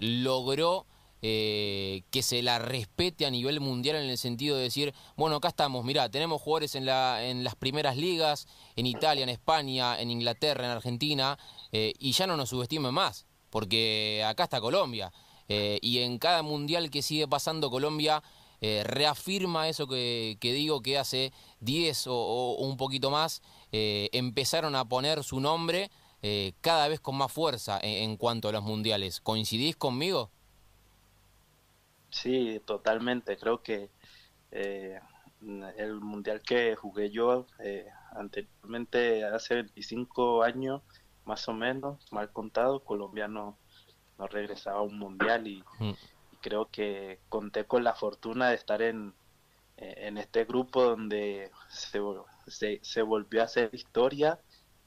logró 0.00 0.86
que 1.20 2.20
se 2.22 2.42
la 2.42 2.58
respete 2.58 3.24
a 3.24 3.30
nivel 3.30 3.60
mundial 3.60 3.96
en 3.96 4.10
el 4.10 4.18
sentido 4.18 4.56
de 4.56 4.64
decir, 4.64 4.94
bueno, 5.16 5.36
acá 5.36 5.48
estamos, 5.48 5.84
mirá, 5.84 6.10
tenemos 6.10 6.40
jugadores 6.40 6.74
en, 6.74 6.84
la, 6.84 7.24
en 7.24 7.44
las 7.44 7.54
primeras 7.54 7.96
ligas, 7.96 8.46
en 8.76 8.86
Italia, 8.86 9.22
en 9.22 9.30
España, 9.30 9.98
en 9.98 10.10
Inglaterra, 10.10 10.66
en 10.66 10.70
Argentina, 10.70 11.38
y 11.72 12.12
ya 12.12 12.26
no 12.26 12.36
nos 12.36 12.50
subestimen 12.50 12.92
más? 12.92 13.26
porque 13.50 14.22
acá 14.26 14.44
está 14.44 14.60
Colombia. 14.60 15.12
Y 15.48 15.98
en 15.98 16.18
cada 16.18 16.42
mundial 16.42 16.90
que 16.90 17.02
sigue 17.02 17.28
pasando 17.28 17.70
Colombia 17.70 18.22
eh, 18.66 18.82
reafirma 18.82 19.68
eso 19.68 19.86
que, 19.86 20.38
digo 20.40 20.80
que 20.80 20.96
hace 20.96 21.34
10 21.60 22.06
o, 22.06 22.56
un 22.60 22.78
poquito 22.78 23.10
más 23.10 23.42
eh, 23.72 24.08
empezaron 24.14 24.74
a 24.74 24.86
poner 24.86 25.22
su 25.22 25.38
nombre 25.38 25.90
cada 26.62 26.88
vez 26.88 27.00
con 27.00 27.18
más 27.18 27.30
fuerza 27.30 27.78
en, 27.82 28.16
cuanto 28.16 28.48
a 28.48 28.52
los 28.52 28.62
mundiales. 28.62 29.20
¿Coincidís 29.20 29.76
conmigo? 29.76 30.30
Sí, 32.08 32.62
totalmente. 32.64 33.36
Creo 33.36 33.62
que 33.62 33.90
el 34.50 36.00
mundial 36.00 36.40
que 36.40 36.76
jugué 36.76 37.10
yo 37.10 37.46
anteriormente, 38.12 39.22
hace 39.22 39.56
25 39.56 40.42
años, 40.44 40.80
más 41.26 41.46
o 41.46 41.52
menos, 41.52 42.10
mal 42.10 42.32
contado, 42.32 42.82
Colombia 42.82 43.28
no, 43.28 43.58
regresaba 44.30 44.78
a 44.78 44.82
un 44.82 44.98
mundial 44.98 45.46
y, 45.46 45.62
mm. 45.78 45.92
Creo 46.44 46.68
que 46.70 47.20
conté 47.30 47.64
con 47.64 47.82
la 47.84 47.94
fortuna 47.94 48.50
de 48.50 48.56
estar 48.56 48.82
en, 48.82 49.14
en 49.78 50.18
este 50.18 50.44
grupo 50.44 50.82
donde 50.82 51.50
se, 51.70 52.80
se, 52.82 53.02
volvió 53.02 53.40
a 53.40 53.46
hacer 53.46 53.70
historia 53.72 54.38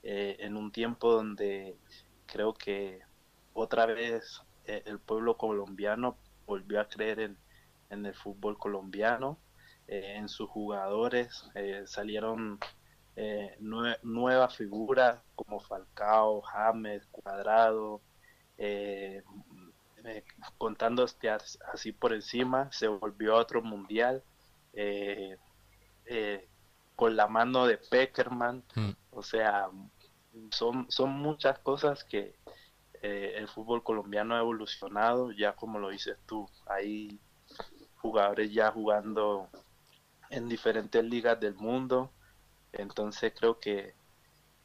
eh, 0.03 0.37
en 0.39 0.55
un 0.55 0.71
tiempo 0.71 1.11
donde 1.11 1.75
creo 2.27 2.53
que 2.53 3.01
otra 3.53 3.87
vez 3.87 4.43
eh, 4.65 4.83
el 4.85 4.99
pueblo 4.99 5.35
colombiano 5.35 6.15
volvió 6.45 6.79
a 6.79 6.87
creer 6.87 7.21
en, 7.21 7.37
en 7.89 8.05
el 8.05 8.13
fútbol 8.13 8.59
colombiano, 8.59 9.39
eh, 9.87 10.13
en 10.15 10.29
sus 10.29 10.47
jugadores, 10.47 11.49
salieron 11.85 12.59
eh, 13.15 13.57
nuevas 14.03 14.55
figuras 14.55 15.19
como 15.33 15.59
Falcao, 15.59 16.39
James, 16.41 17.03
Cuadrado, 17.07 18.01
eh, 20.07 20.17
eh, 20.17 20.23
contando 20.57 21.05
así 21.73 21.91
por 21.91 22.13
encima, 22.13 22.71
se 22.71 22.87
volvió 22.87 23.35
a 23.35 23.39
otro 23.39 23.61
mundial 23.61 24.23
con 26.95 27.15
la 27.15 27.27
mano 27.27 27.67
de 27.67 27.77
Peckerman, 27.77 28.63
mm. 28.75 28.91
o 29.11 29.23
sea, 29.23 29.69
son, 30.51 30.89
son 30.89 31.11
muchas 31.11 31.59
cosas 31.59 32.03
que 32.03 32.35
el 33.01 33.47
fútbol 33.47 33.83
colombiano 33.83 34.35
ha 34.35 34.39
evolucionado, 34.39 35.31
ya 35.31 35.53
como 35.53 35.79
lo 35.79 35.89
dices 35.89 36.17
tú, 36.25 36.49
hay 36.65 37.19
jugadores 37.97 38.51
ya 38.51 38.71
jugando 38.71 39.49
en 40.29 40.49
diferentes 40.49 41.03
ligas 41.03 41.39
del 41.39 41.55
mundo, 41.55 42.11
entonces 42.73 43.33
creo 43.37 43.59
que, 43.59 43.93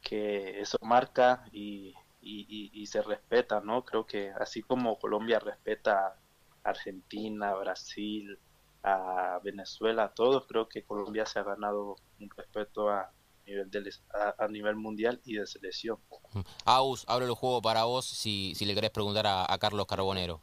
que 0.01 0.59
eso 0.59 0.77
marca 0.81 1.45
y, 1.51 1.95
y, 2.23 2.85
se 2.87 3.01
respeta, 3.01 3.61
¿no? 3.61 3.83
Creo 3.83 4.05
que 4.05 4.31
así 4.39 4.61
como 4.61 4.97
Colombia 4.97 5.39
respeta 5.39 6.07
a 6.07 6.69
Argentina, 6.69 7.53
Brasil, 7.55 8.37
a 8.83 9.39
Venezuela, 9.43 10.05
a 10.05 10.13
todos, 10.13 10.45
creo 10.47 10.67
que 10.67 10.83
Colombia 10.83 11.25
se 11.25 11.39
ha 11.39 11.43
ganado 11.43 11.95
un 12.19 12.29
respeto 12.35 12.89
a 12.89 13.11
nivel, 13.45 13.69
de, 13.69 13.91
a, 14.37 14.47
nivel 14.47 14.75
mundial 14.75 15.21
y 15.25 15.35
de 15.35 15.47
selección. 15.47 15.97
Aus, 16.65 17.05
abro 17.07 17.25
el 17.25 17.33
juego 17.33 17.61
para 17.61 17.83
vos 17.83 18.05
si, 18.05 18.55
si 18.55 18.65
le 18.65 18.75
querés 18.75 18.91
preguntar 18.91 19.27
a, 19.27 19.51
a 19.51 19.57
Carlos 19.57 19.85
Carbonero. 19.85 20.41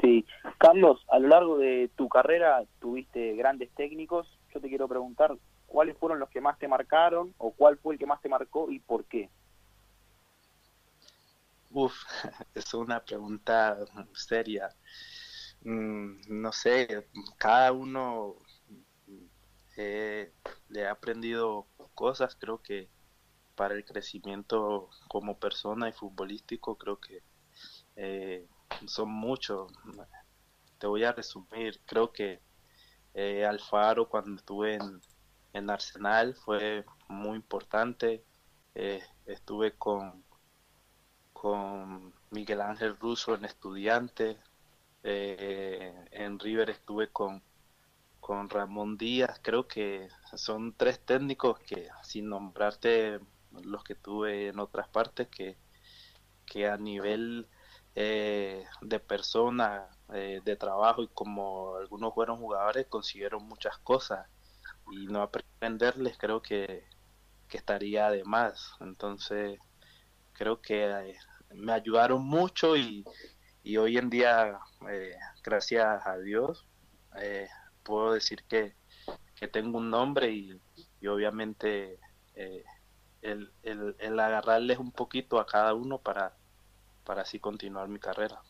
Sí, 0.00 0.24
Carlos, 0.58 1.04
a 1.08 1.18
lo 1.18 1.28
largo 1.28 1.58
de 1.58 1.90
tu 1.96 2.08
carrera 2.08 2.64
tuviste 2.80 3.34
grandes 3.34 3.70
técnicos. 3.74 4.38
Yo 4.54 4.60
te 4.60 4.68
quiero 4.68 4.88
preguntar, 4.88 5.36
¿cuáles 5.66 5.96
fueron 5.98 6.20
los 6.20 6.30
que 6.30 6.40
más 6.40 6.58
te 6.58 6.68
marcaron 6.68 7.34
o 7.38 7.52
cuál 7.52 7.76
fue 7.78 7.94
el 7.94 7.98
que 7.98 8.06
más 8.06 8.20
te 8.20 8.28
marcó 8.28 8.70
y 8.70 8.78
por 8.78 9.04
qué? 9.04 9.30
Uf, 11.70 11.94
es 12.54 12.74
una 12.74 13.04
pregunta 13.04 13.78
seria. 14.14 14.68
Mm, 15.62 16.20
no 16.28 16.52
sé, 16.52 17.08
cada 17.38 17.72
uno 17.72 18.36
eh, 19.76 20.32
le 20.68 20.86
ha 20.86 20.92
aprendido 20.92 21.68
cosas, 21.94 22.36
creo 22.36 22.62
que 22.62 22.90
para 23.54 23.74
el 23.74 23.84
crecimiento 23.84 24.90
como 25.08 25.38
persona 25.38 25.88
y 25.88 25.92
futbolístico, 25.92 26.76
creo 26.78 27.00
que 27.00 27.22
eh, 27.96 28.48
son 28.86 29.10
muchos. 29.10 29.72
Te 30.78 30.86
voy 30.86 31.04
a 31.04 31.12
resumir, 31.12 31.80
creo 31.86 32.12
que 32.12 32.40
eh, 33.14 33.44
Alfaro 33.44 34.08
cuando 34.08 34.36
estuve 34.36 34.74
en, 34.74 35.00
en 35.52 35.70
Arsenal 35.70 36.34
fue 36.34 36.84
muy 37.08 37.36
importante. 37.36 38.24
Estuve 39.26 39.76
con, 39.76 40.24
con 41.40 42.12
Miguel 42.30 42.60
Ángel 42.60 42.98
Russo 42.98 43.34
en 43.34 43.46
Estudiante. 43.46 44.36
Eh, 45.02 45.94
en 46.10 46.38
River 46.38 46.68
estuve 46.68 47.08
con, 47.08 47.42
con 48.20 48.50
Ramón 48.50 48.98
Díaz. 48.98 49.40
Creo 49.42 49.66
que 49.66 50.08
son 50.36 50.74
tres 50.76 51.00
técnicos 51.00 51.58
que, 51.60 51.88
sin 52.02 52.28
nombrarte 52.28 53.20
los 53.62 53.82
que 53.84 53.94
tuve 53.94 54.48
en 54.48 54.58
otras 54.58 54.88
partes, 54.88 55.28
que, 55.28 55.56
que 56.44 56.68
a 56.68 56.76
nivel 56.76 57.48
eh, 57.94 58.66
de 58.82 59.00
persona, 59.00 59.88
de 60.08 60.56
trabajo 60.56 61.02
y 61.02 61.08
como 61.08 61.76
algunos 61.76 62.12
fueron 62.14 62.38
jugadores, 62.38 62.86
consiguieron 62.88 63.44
muchas 63.46 63.78
cosas 63.78 64.28
y 64.90 65.06
no 65.06 65.22
aprenderles 65.22 66.18
creo 66.18 66.42
que, 66.42 66.84
estaría 67.50 68.10
de 68.10 68.24
más. 68.24 68.74
Entonces, 68.80 69.58
creo 70.32 70.60
que 70.60 70.84
eh, 70.84 71.18
me 71.54 71.72
ayudaron 71.72 72.24
mucho 72.24 72.76
y, 72.76 73.04
hoy 73.76 73.98
en 73.98 74.10
día, 74.10 74.58
eh, 74.90 75.14
gracias 75.42 76.06
a 76.06 76.18
Dios, 76.18 76.66
eh, 77.16 77.48
puedo 77.82 78.12
decir 78.12 78.44
que, 78.48 78.74
tengo 79.52 79.78
un 79.78 79.88
nombre 79.88 80.30
y, 80.30 80.60
obviamente 81.08 81.98
el, 83.22 83.50
el, 83.62 83.96
el, 83.98 84.20
agarrarles 84.20 84.78
un 84.78 84.92
poquito 84.92 85.40
a 85.40 85.46
cada 85.46 85.72
uno 85.72 85.98
para, 85.98 86.34
para 87.04 87.22
así 87.22 87.38
continuar 87.38 87.88
mi 87.88 87.98
carrera. 87.98 88.40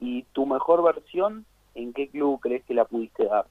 ¿Y 0.00 0.24
tu 0.24 0.44
mejor 0.44 0.82
versión, 0.82 1.46
en 1.74 1.92
qué 1.92 2.08
club 2.08 2.40
crees 2.40 2.64
que 2.64 2.74
la 2.74 2.84
pudiste 2.84 3.24
dar? 3.24 3.46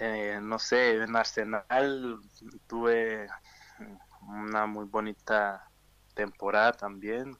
Eh, 0.00 0.38
no 0.42 0.58
sé, 0.58 1.02
en 1.02 1.16
Arsenal 1.16 2.18
tuve 2.66 3.28
una 4.26 4.66
muy 4.66 4.86
bonita 4.86 5.70
temporada 6.14 6.72
también, 6.72 7.36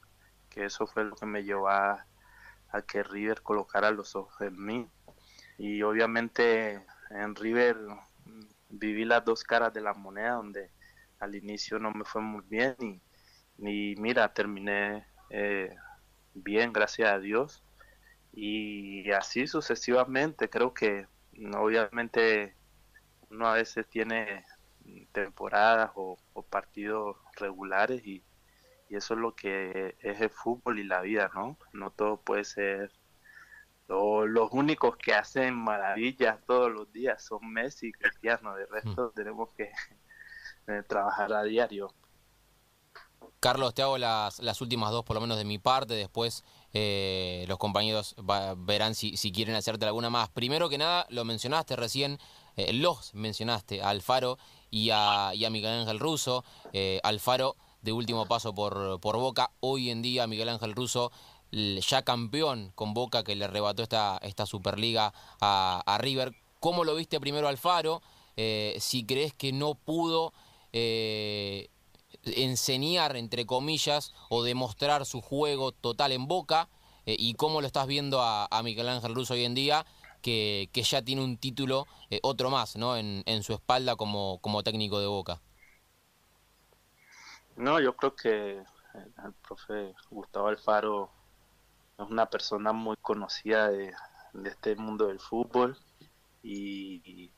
que 0.49 0.65
eso 0.65 0.87
fue 0.87 1.05
lo 1.05 1.17
que 1.17 1.27
me 1.27 1.45
llevó 1.45 1.69
a, 1.69 2.07
que 2.87 3.03
River 3.03 3.43
colocara 3.43 3.91
los 3.91 4.15
ojos 4.17 4.39
en 4.43 4.63
mí. 4.63 4.89
Y 5.57 5.83
obviamente 5.83 6.85
en 7.11 7.35
River 7.35 7.77
viví 8.69 9.05
las 9.05 9.25
dos 9.25 9.43
caras 9.45 9.73
de 9.73 9.81
la 9.81 9.95
moneda, 9.95 10.35
donde 10.35 10.71
al 11.19 11.35
inicio 11.35 11.79
no 11.79 11.91
me 11.93 12.05
fue 12.05 12.21
muy 12.21 12.43
bien 12.47 12.77
y, 13.59 13.95
mira, 13.97 14.33
terminé 14.35 15.07
eh, 15.31 15.75
bien, 16.35 16.73
gracias 16.73 17.11
a 17.11 17.19
Dios 17.19 17.65
y 18.37 19.11
así 19.13 19.47
sucesivamente 19.47 20.51
creo 20.51 20.75
que 20.75 21.07
obviamente 21.57 22.55
uno 23.31 23.49
a 23.49 23.55
veces 23.55 23.89
tiene 23.89 24.45
temporadas 25.13 25.91
o, 25.95 26.19
partidos 26.51 27.17
regulares 27.37 28.07
y, 28.07 28.23
eso 28.89 29.15
es 29.15 29.21
lo 29.21 29.35
que 29.35 29.97
es 29.99 30.21
el 30.21 30.31
fútbol 30.31 30.79
y 30.79 30.85
la 30.85 31.01
vida, 31.01 31.29
¿no? 31.35 31.59
No 31.73 31.91
todo 31.91 32.21
puede 32.21 32.45
ser... 32.45 32.93
los 33.89 34.53
únicos 34.53 34.97
que 34.97 35.13
hacen 35.13 35.55
maravillas 35.57 36.39
todos 36.47 36.71
los 36.71 36.93
días 36.93 37.25
son 37.25 37.53
Messi 37.53 37.89
y 37.89 37.93
Cristiano, 37.93 38.55
de 38.55 38.67
resto 38.67 39.11
tenemos 39.11 39.51
que 39.55 39.73
eh, 40.69 40.83
trabajar 40.87 41.33
a 41.33 41.43
diario. 41.43 41.93
Carlos, 43.41 43.75
te 43.75 43.83
hago 43.83 43.99
las, 43.99 44.39
las 44.39 44.61
últimas 44.61 44.93
dos, 44.93 45.05
por 45.05 45.15
lo 45.15 45.21
menos 45.21 45.37
de 45.37 45.45
mi 45.45 45.59
parte, 45.59 45.95
después 45.95 46.45
eh, 46.79 47.47
los 47.49 47.57
compañeros 47.57 48.15
verán 48.59 48.95
si, 48.95 49.15
quieren 49.33 49.55
hacerte 49.55 49.87
alguna 49.87 50.11
más. 50.11 50.29
Primero 50.29 50.69
que 50.69 50.77
nada, 50.77 51.07
lo 51.09 51.25
mencionaste 51.25 51.75
recién, 51.75 52.19
eh, 52.57 52.73
los 52.73 53.15
mencionaste, 53.15 53.83
a 53.83 53.91
Alfaro 53.91 54.39
y 54.71 54.91
a, 54.91 55.29
a 55.29 55.51
Miguel 55.51 55.81
Ángel 55.81 55.99
Russo. 55.99 56.45
Eh, 56.73 57.01
Alfaro 57.03 57.57
de 57.83 57.93
último 57.93 58.27
paso 58.27 58.55
por, 58.55 58.99
por 59.01 59.19
Boca. 59.19 59.53
Hoy 59.61 59.91
en 59.91 60.03
día 60.03 60.27
Miguel 60.27 60.49
Ángel 60.49 60.75
Russo 60.75 61.13
ya 61.53 62.03
campeón 62.03 62.73
con 62.75 62.93
Boca 62.95 63.23
que 63.23 63.37
le 63.37 63.45
arrebató 63.45 63.83
esta, 63.83 64.19
esta 64.23 64.47
Superliga 64.47 65.13
a, 65.41 65.83
a 65.87 65.99
River. 65.99 66.35
¿Cómo 66.59 66.85
lo 66.85 66.95
viste 66.95 67.21
primero 67.21 67.47
Alfaro? 67.47 68.03
Eh, 68.37 68.77
si 68.81 69.05
crees 69.05 69.33
que 69.33 69.53
no 69.53 69.75
pudo 69.75 70.33
enseñar, 72.23 73.17
entre 73.17 73.47
comillas, 73.47 74.13
o 74.29 74.43
demostrar 74.43 75.07
su 75.07 75.23
juego 75.23 75.73
total 75.73 76.13
en 76.13 76.27
Boca, 76.27 76.69
y 77.07 77.33
cómo 77.35 77.63
lo 77.63 77.67
estás 77.67 77.87
viendo 77.87 78.21
a, 78.21 78.49
Miguel 78.63 78.91
Ángel 78.91 79.15
Russo 79.15 79.33
hoy 79.33 79.45
en 79.45 79.55
día, 79.55 79.87
que, 80.27 80.83
ya 80.83 81.03
tiene 81.03 81.23
un 81.23 81.39
título, 81.39 81.87
otro 82.23 82.51
más, 82.51 82.77
¿no? 82.77 82.97
En, 82.97 83.23
en 83.27 83.43
su 83.43 83.53
espalda 83.53 83.97
como, 83.97 84.39
como 84.41 84.63
técnico 84.63 84.99
de 84.99 85.07
Boca. 85.07 85.41
No, 87.57 87.81
yo 87.81 87.97
creo 87.97 88.15
que 88.15 88.59
el 88.59 89.33
profe 89.47 89.95
Gustavo 90.11 90.49
Alfaro 90.49 91.11
es 91.99 92.07
una 92.11 92.27
persona 92.27 92.73
muy 92.73 92.97
conocida 92.97 93.71
de, 93.71 93.95
este 94.45 94.77
mundo 94.77 95.07
del 95.07 95.21
fútbol 95.21 95.79
y, 96.43 97.31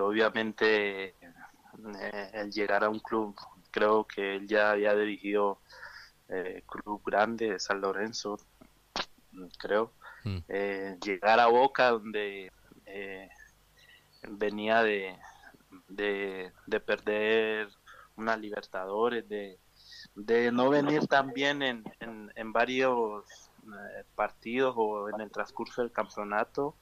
obviamente 0.00 1.14
eh, 1.14 2.30
el 2.32 2.50
llegar 2.50 2.82
a 2.82 2.88
un 2.88 2.98
club, 2.98 3.36
creo 3.70 4.04
que 4.04 4.36
él 4.36 4.48
ya 4.48 4.72
había 4.72 4.94
dirigido 4.94 5.58
eh, 6.28 6.64
club 6.66 7.00
grande, 7.04 7.60
San 7.60 7.80
Lorenzo, 7.80 8.38
creo, 9.58 9.92
mm. 10.26 10.44
eh, 10.48 10.96
llegar 11.02 11.40
a 11.40 11.46
Boca 11.46 11.90
donde 11.90 12.52
eh, 12.84 13.28
venía 14.28 14.82
de, 14.82 15.16
de, 15.88 16.52
de 16.66 16.80
perder 16.80 17.68
una 18.16 18.36
Libertadores, 18.36 19.28
de, 19.28 19.58
de 20.14 20.50
no 20.50 20.70
venir 20.70 21.06
tan 21.06 21.32
bien 21.32 21.62
en, 21.62 21.84
en, 22.00 22.52
varios 22.52 23.24
eh, 23.64 24.04
partidos 24.14 24.74
o 24.76 25.10
en 25.10 25.20
el 25.20 25.30
transcurso 25.30 25.82
del 25.82 25.92
campeonato. 25.92 26.76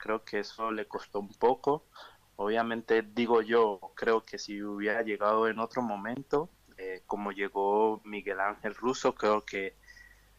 Creo 0.00 0.24
que 0.24 0.40
eso 0.40 0.70
le 0.70 0.86
costó 0.86 1.20
un 1.20 1.34
poco. 1.34 1.84
Obviamente 2.36 3.02
digo 3.02 3.42
yo, 3.42 3.80
creo 3.94 4.24
que 4.24 4.38
si 4.38 4.62
hubiera 4.62 5.02
llegado 5.02 5.48
en 5.48 5.58
otro 5.58 5.82
momento, 5.82 6.50
eh, 6.76 7.02
como 7.06 7.32
llegó 7.32 8.00
Miguel 8.04 8.40
Ángel 8.40 8.74
Russo, 8.74 9.14
creo 9.14 9.44
que 9.44 9.74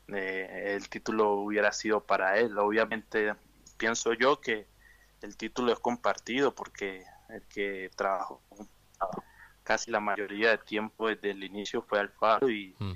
eh, 0.10 0.76
el 0.76 0.90
título 0.90 1.34
hubiera 1.34 1.72
sido 1.72 2.02
para 2.06 2.38
él. 2.38 2.58
Obviamente 2.58 3.34
pienso 3.78 4.14
yo 4.14 4.40
que 4.40 4.68
el 5.22 5.38
título 5.38 5.74
es 5.74 5.80
compartido 5.80 6.54
porque 6.54 7.06
el 7.30 7.42
que 7.48 7.90
trabajó 7.96 8.42
casi 9.64 9.92
la 9.92 10.00
mayoría 10.00 10.52
de 10.52 10.58
tiempo 10.60 11.10
desde 11.10 11.32
el 11.32 11.44
inicio 11.44 11.82
fue 11.82 12.00
Alfaro 12.00 12.50
y, 12.50 12.74
mm. 12.80 12.94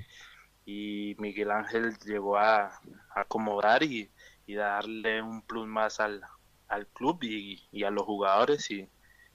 y 0.64 1.14
Miguel 1.18 1.50
Ángel 1.50 1.98
llegó 1.98 2.38
a, 2.38 2.80
acomodar 3.14 3.82
y, 3.82 4.10
darle 4.46 5.22
un 5.22 5.40
plus 5.40 5.66
más 5.66 5.98
al, 5.98 6.20
al 6.68 6.86
club 6.88 7.22
y, 7.22 7.66
y, 7.72 7.84
a 7.84 7.90
los 7.90 8.04
jugadores 8.04 8.70
y, 8.70 8.86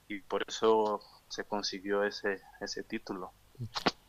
y 0.06 0.20
por 0.20 0.44
eso 0.46 1.00
se 1.28 1.42
consiguió 1.44 2.04
ese, 2.04 2.40
ese 2.60 2.84
título. 2.84 3.32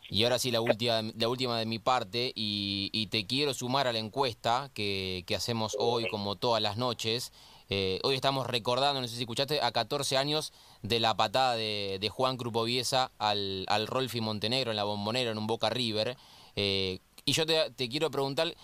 Y 0.09 0.23
ahora 0.23 0.39
sí, 0.39 0.51
la 0.51 0.61
última, 0.61 1.01
la 1.01 1.29
última 1.29 1.57
de 1.59 1.65
mi 1.65 1.79
parte, 1.79 2.31
y, 2.35 3.07
te 3.11 3.25
quiero 3.25 3.53
sumar 3.53 3.87
a 3.87 3.93
la 3.93 3.99
encuesta 3.99 4.69
que, 4.73 5.23
que 5.27 5.35
hacemos 5.35 5.75
hoy, 5.79 6.07
como 6.09 6.35
todas 6.35 6.61
las 6.61 6.77
noches, 6.77 7.31
eh, 7.71 7.99
hoy 8.01 8.15
estamos 8.15 8.47
recordando, 8.47 8.99
no 8.99 9.07
sé 9.07 9.15
si 9.15 9.21
escuchaste, 9.21 9.61
a 9.61 9.71
14 9.71 10.17
años 10.17 10.53
de 10.81 10.99
la 10.99 11.15
patada 11.15 11.55
de, 11.55 12.09
Juan 12.11 12.35
Crupoviesa 12.35 13.11
al, 13.19 13.65
al 13.67 13.85
Rolfi 13.85 14.21
Montenegro 14.21 14.71
en 14.71 14.77
la 14.77 14.83
bombonera 14.83 15.29
en 15.29 15.37
un 15.37 15.45
Boca 15.45 15.69
River. 15.69 16.17
Eh, 16.55 16.99
y 17.25 17.33
yo 17.33 17.45
te, 17.45 17.89
quiero 17.89 18.09
preguntar, 18.09 18.55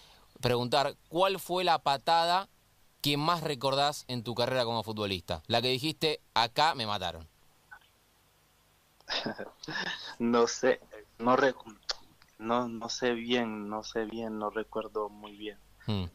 preguntar, 0.41 0.95
¿cuál 1.07 1.39
fue 1.39 1.63
la 1.63 1.77
patada 1.79 2.49
que 3.01 3.15
más 3.15 3.41
recordás 3.41 4.05
en 4.07 4.23
tu 4.23 4.33
carrera 4.33 4.65
como 4.65 4.81
futbolista? 4.81 5.43
La 5.45 5.61
que 5.61 5.67
dijiste, 5.67 6.19
acá 6.33 6.73
me 6.73 6.87
mataron. 6.87 7.27
no 10.17 10.47
sé, 10.47 10.79
no, 11.19 11.37
no, 12.39 12.67
no 12.67 12.89
sé 12.89 13.13
bien, 13.13 13.69
no 13.69 13.83
sé 13.83 14.05
bien, 14.05 14.37
no 14.37 14.49
recuerdo 14.49 15.09
muy 15.09 15.35
bien. 15.35 15.57
Hmm. 15.85 16.05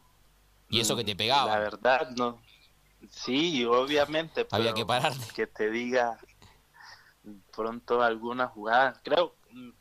¿Y 0.69 0.81
eso 0.81 0.97
que 0.97 1.05
te 1.05 1.17
pegaba? 1.17 1.53
La 1.53 1.59
verdad, 1.59 2.11
no, 2.11 2.41
Sí, 3.09 3.65
obviamente. 3.65 4.47
Había 4.51 4.75
que 4.75 4.85
parar. 4.85 5.13
Que 5.35 5.47
te 5.47 5.71
diga 5.71 6.19
pronto 7.55 8.03
alguna 8.03 8.49
jugada. 8.49 9.01
Creo, 9.03 9.35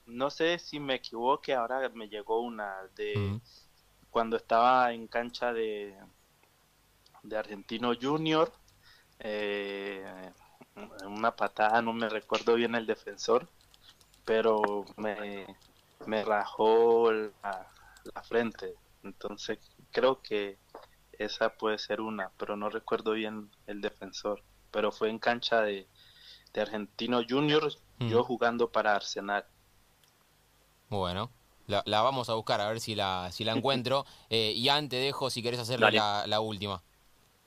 no 0.06 0.30
sé 0.30 0.60
si 0.60 0.80
me 0.80 0.96
equivoque, 0.96 1.54
ahora 1.54 1.90
me 1.90 2.08
llegó 2.08 2.42
una 2.42 2.76
de 2.96 3.40
cuando 4.10 4.38
estaba 4.38 4.92
en 4.94 5.08
cancha 5.08 5.54
de, 5.54 5.96
de 7.24 7.38
Argentino 7.38 7.94
Junior. 8.00 8.52
Eh, 9.20 10.32
una 11.06 11.36
patada, 11.36 11.82
no 11.82 11.92
me 11.92 12.08
recuerdo 12.08 12.56
bien 12.56 12.74
el 12.76 12.86
defensor, 12.86 13.50
pero 14.30 14.86
me, 14.96 15.48
me 16.06 16.24
rajó 16.24 17.12
la, 17.12 17.68
la 18.14 18.22
frente. 18.22 18.76
Entonces 19.04 19.58
creo 19.90 20.22
que 20.22 20.60
esa 21.14 21.56
puede 21.56 21.80
ser 21.80 22.00
una, 22.00 22.30
pero 22.38 22.56
no 22.56 22.70
recuerdo 22.70 23.14
bien 23.14 23.50
el 23.66 23.82
defensor. 23.82 24.44
Pero 24.70 24.92
fue 24.92 25.10
en 25.10 25.18
cancha 25.18 25.64
de, 25.64 25.88
de 26.54 26.62
Argentino 26.62 27.24
Juniors, 27.28 27.80
yo 27.98 28.20
mm. 28.20 28.24
jugando 28.24 28.72
para 28.72 28.96
Arsenal. 28.96 29.46
Bueno, 30.90 31.32
la, 31.66 31.82
vamos 31.84 32.30
a 32.30 32.36
buscar 32.36 32.62
a 32.62 32.70
ver 32.70 32.82
si 32.82 32.94
la, 32.94 33.30
si 33.32 33.44
la 33.44 33.54
encuentro. 33.54 34.06
eh, 34.30 34.54
y 34.56 34.70
antes 34.70 35.04
dejo 35.04 35.32
si 35.32 35.42
querés 35.42 35.60
hacerle 35.60 35.92
la, 35.92 36.28
la, 36.28 36.40
última. 36.40 36.84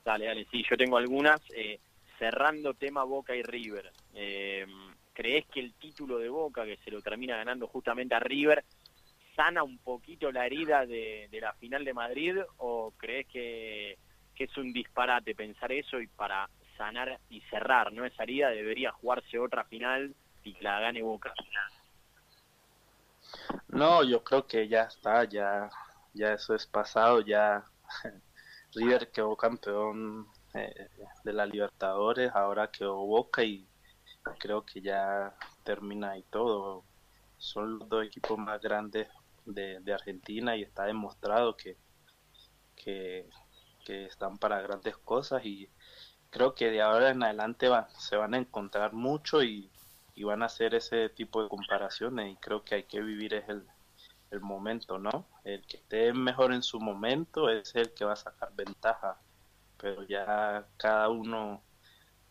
Dale, 0.05 0.27
dale, 0.27 0.49
sí, 0.51 0.65
yo 0.69 0.77
tengo 0.77 0.97
algunas. 0.97 1.41
Eh, 1.55 1.79
cerrando 2.19 2.75
tema 2.75 3.05
Boca 3.05 3.37
y 3.37 3.43
River. 3.45 3.93
Eh, 4.15 4.67
¿Crees 5.13 5.47
que 5.47 5.61
el 5.61 5.75
título 5.75 6.19
de 6.19 6.29
Boca, 6.29 6.65
que 6.65 6.79
se 6.79 6.91
lo 6.91 7.03
termina 7.03 7.37
ganando 7.37 7.67
justamente 7.67 8.15
a 8.15 8.21
River, 8.21 8.65
sana 9.37 9.63
un 9.63 9.79
poquito 9.79 10.31
la 10.31 10.47
herida 10.47 10.87
de, 10.87 11.29
la 11.41 11.53
final 11.55 11.85
de 11.85 11.95
Madrid 11.95 12.37
o 12.59 12.93
crees 12.97 13.27
que, 13.29 13.99
es 14.39 14.57
un 14.57 14.73
disparate 14.73 15.37
pensar 15.37 15.71
eso 15.71 16.01
y 16.01 16.09
para 16.09 16.51
sanar 16.77 17.21
y 17.31 17.43
cerrar 17.43 17.93
no 17.93 18.05
esa 18.05 18.25
herida 18.25 18.51
debería 18.51 18.91
jugarse 18.91 19.39
otra 19.39 19.63
final 19.63 20.17
y 20.43 20.61
la 20.61 20.81
gane 20.81 21.01
Boca? 21.01 21.33
No, 23.69 24.03
yo 24.03 24.25
creo 24.25 24.45
que 24.45 24.67
ya 24.67 24.83
está, 24.83 25.23
ya, 25.27 25.71
ya 26.13 26.33
eso 26.33 26.57
es 26.57 26.67
pasado, 26.67 27.21
ya 27.21 27.65
River 28.75 29.13
quedó 29.13 29.37
campeón 29.37 30.27
eh, 30.55 30.89
de 31.23 31.33
la 31.33 31.47
Libertadores, 31.47 32.33
ahora 32.35 32.69
quedó 32.69 32.97
Boca 32.97 33.45
y 33.45 33.65
creo 34.39 34.65
que 34.65 34.81
ya 34.81 35.35
termina 35.63 36.17
y 36.17 36.23
todo. 36.23 36.85
Son 37.39 37.79
los 37.79 37.89
dos 37.89 38.05
equipos 38.07 38.39
más 38.39 38.61
grandes 38.61 39.09
de, 39.45 39.93
Argentina 39.93 40.57
y 40.57 40.63
está 40.63 40.85
demostrado 40.85 41.57
que, 41.57 41.77
que, 42.77 43.29
están 43.87 44.39
para 44.39 44.61
grandes 44.63 44.97
cosas 44.97 45.45
y 45.45 45.69
creo 46.31 46.55
que 46.55 46.71
de 46.71 46.81
ahora 46.81 47.11
en 47.11 47.23
adelante 47.23 47.69
se 47.99 48.17
van 48.17 48.35
a 48.35 48.39
encontrar 48.39 48.93
mucho 48.93 49.43
y, 49.43 49.71
van 50.25 50.43
a 50.43 50.47
hacer 50.47 50.75
ese 50.75 51.09
tipo 51.09 51.43
de 51.43 51.49
comparaciones 51.49 52.33
y 52.33 52.37
creo 52.37 52.63
que 52.63 52.77
hay 52.77 52.85
que 52.85 53.01
vivir 53.01 53.35
es 53.35 53.49
el, 53.49 53.67
el 54.31 54.41
momento, 54.41 54.99
¿no? 54.99 55.27
El 55.43 55.67
que 55.67 55.79
esté 55.79 56.13
mejor 56.13 56.53
en 56.53 56.63
su 56.63 56.79
momento 56.79 57.49
es 57.49 57.75
el 57.75 57.93
que 57.93 58.05
va 58.05 58.13
a 58.13 58.17
sacar 58.17 58.55
ventaja, 58.55 59.21
pero 59.77 60.05
ya 60.05 60.69
cada 60.77 61.09
uno 61.09 61.63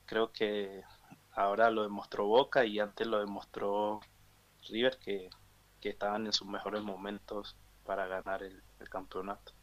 creo 0.05 0.31
que 0.31 0.83
ahora 1.33 1.69
lo 1.69 1.83
demostró 1.83 2.25
Boca 2.25 2.65
y 2.65 2.79
antes 2.79 3.07
lo 3.07 3.19
demostró 3.19 3.99
River 4.69 4.97
que 4.99 5.29
que 5.81 5.89
estaban 5.89 6.25
en 6.27 6.31
sus 6.33 6.47
mejores 6.47 6.81
momentos 6.81 7.57
para 7.85 8.05
ganar 8.05 8.43
el, 8.43 8.61
campeonato. 8.89 9.53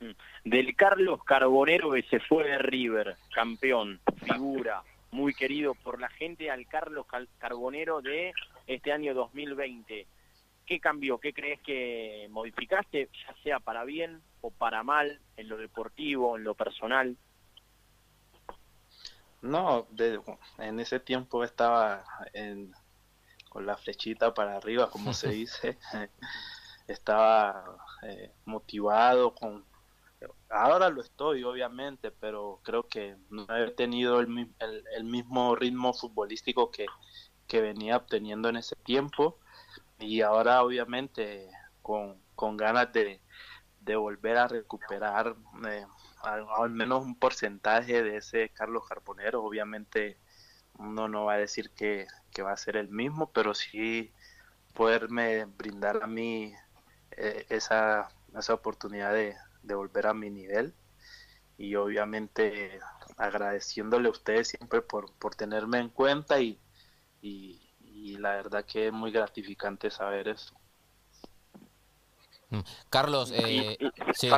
Mm. 0.00 0.48
Del 0.48 0.76
Carlos 0.76 1.22
Carbonero 1.24 1.92
que 1.92 2.02
se 2.02 2.20
fue 2.20 2.44
de 2.44 2.58
River, 2.58 3.16
campeón, 3.34 4.00
figura, 4.24 4.82
muy 5.10 5.34
querido 5.34 5.74
por 5.74 6.00
la 6.00 6.08
gente, 6.10 6.50
al 6.50 6.66
Carlos 6.66 7.06
Carbonero 7.38 8.02
de 8.02 8.32
este 8.66 8.92
año 8.92 9.14
2020. 9.14 10.06
¿Qué 10.66 10.80
cambió? 10.80 11.18
¿Qué 11.18 11.32
crees 11.32 11.60
que 11.62 12.26
modificaste, 12.30 13.08
ya 13.26 13.34
sea 13.42 13.60
para 13.60 13.84
bien 13.84 14.20
o 14.40 14.50
para 14.50 14.82
mal, 14.82 15.20
en 15.36 15.48
lo 15.48 15.56
deportivo, 15.56 16.36
en 16.36 16.44
lo 16.44 16.54
personal? 16.54 17.16
No, 19.42 19.86
en 20.58 20.80
ese 20.80 21.00
tiempo 21.00 21.44
estaba 21.44 22.04
en, 22.32 22.72
con 23.48 23.66
la 23.66 23.76
flechita 23.76 24.34
para 24.34 24.56
arriba, 24.56 24.90
como 24.90 25.12
se 25.12 25.28
dice. 25.30 25.78
Estaba 26.86 27.78
eh, 28.02 28.32
motivado 28.44 29.34
con... 29.34 29.64
Ahora 30.48 30.88
lo 30.88 31.02
estoy, 31.02 31.44
obviamente, 31.44 32.10
pero 32.10 32.60
creo 32.62 32.88
que 32.88 33.16
no 33.30 33.46
he 33.54 33.70
tenido 33.72 34.20
el, 34.20 34.54
el, 34.94 35.04
mismo 35.04 35.54
ritmo 35.54 35.92
futbolístico 35.92 36.70
que, 36.70 36.86
que 37.46 37.60
venía 37.60 37.96
obteniendo 37.96 38.48
en 38.48 38.56
ese 38.56 38.76
tiempo. 38.76 39.38
y 39.98 40.22
ahora 40.22 40.62
obviamente 40.62 41.50
con, 41.82 42.20
con 42.34 42.56
ganas 42.56 42.92
de, 42.92 43.20
de 43.80 43.96
volver 43.96 44.36
a 44.36 44.48
recuperar 44.48 45.36
eh, 45.68 45.86
al, 46.26 46.70
menos 46.70 47.04
un 47.04 47.18
porcentaje 47.18 48.02
de 48.02 48.16
ese 48.16 48.50
Carlos 48.50 48.86
Carbonero. 48.88 49.42
Obviamente 49.42 50.18
uno 50.78 51.08
no 51.08 51.24
va 51.24 51.34
a 51.34 51.38
decir 51.38 51.70
que, 51.70 52.06
que 52.32 52.42
va 52.42 52.52
a 52.52 52.56
ser 52.56 52.76
el 52.76 52.88
mismo, 52.88 53.30
pero 53.32 53.54
sí 53.54 54.12
poderme 54.74 55.44
brindar 55.46 56.02
a 56.02 56.06
mí 56.06 56.52
eh, 57.12 57.46
esa, 57.48 58.08
esa 58.36 58.54
oportunidad 58.54 59.12
de, 59.12 59.36
de 59.62 59.74
volver 59.74 60.06
a 60.06 60.14
mi 60.14 60.30
nivel 60.30 60.74
y 61.58 61.74
obviamente 61.76 62.78
agradeciéndole 63.16 64.08
a 64.08 64.10
ustedes 64.10 64.48
siempre 64.48 64.82
por, 64.82 65.12
por 65.14 65.34
tenerme 65.34 65.78
en 65.78 65.88
cuenta 65.88 66.40
y, 66.40 66.60
y, 67.22 67.62
la 68.18 68.36
verdad 68.36 68.64
que 68.64 68.86
es 68.86 68.92
muy 68.92 69.10
gratificante 69.10 69.90
saber 69.90 70.28
eso. 70.28 70.54
Mm. 72.50 72.60
Carlos, 72.88 73.32
eh, 73.34 73.76
sí. 74.14 74.30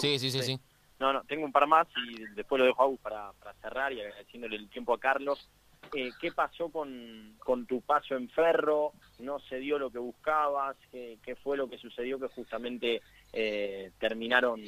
sí. 0.00 0.18
sí, 0.18 0.42
sí, 0.42 0.60
No, 1.02 1.12
no, 1.12 1.24
tengo 1.24 1.44
un 1.44 1.50
par 1.50 1.66
más 1.66 1.88
y 1.96 2.26
después 2.36 2.60
lo 2.60 2.64
dejo 2.64 2.84
a 2.84 2.96
para, 3.02 3.32
para 3.32 3.54
cerrar 3.54 3.92
y 3.92 4.00
agradeciéndole 4.00 4.54
el 4.54 4.70
tiempo 4.70 4.94
a 4.94 5.00
Carlos. 5.00 5.50
Eh, 5.92 6.12
¿Qué 6.20 6.30
pasó 6.30 6.70
con, 6.70 7.34
con 7.40 7.66
tu 7.66 7.80
paso 7.80 8.14
en 8.14 8.28
Ferro? 8.30 8.92
¿No 9.18 9.40
se 9.40 9.56
dio 9.56 9.80
lo 9.80 9.90
que 9.90 9.98
buscabas? 9.98 10.76
¿Qué, 10.92 11.36
fue 11.42 11.56
lo 11.56 11.68
que 11.68 11.76
sucedió 11.78 12.20
que 12.20 12.28
justamente 12.28 13.02
eh, 13.32 13.90
terminaron 13.98 14.60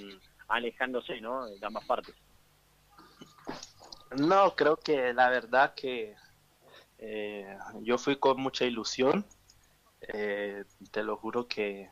alejándose, 0.49 1.21
¿no? 1.21 1.47
De 1.47 1.65
ambas 1.65 1.85
partes. 1.85 2.17
No, 4.19 4.57
creo 4.57 4.77
que 4.77 5.15
la 5.15 5.31
verdad 5.31 5.73
que 5.77 6.17
eh, 6.99 7.57
yo 7.83 7.97
fui 7.97 8.17
con 8.17 8.41
mucha 8.41 8.65
ilusión. 8.65 9.25
Eh, 10.01 10.65
te 10.91 11.05
lo 11.05 11.17
juro 11.17 11.47
que 11.47 11.89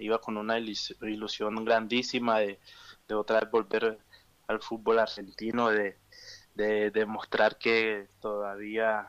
iba 0.00 0.20
con 0.20 0.36
una 0.36 0.58
ilusión 0.58 1.64
grandísima 1.64 2.40
de, 2.40 2.58
otra 3.12 3.40
vez 3.40 3.50
volver 3.50 3.98
al 4.46 4.60
fútbol 4.60 4.98
argentino, 4.98 5.68
de, 5.68 5.96
de 6.54 6.90
demostrar 6.90 7.58
que 7.58 8.08
todavía 8.20 9.08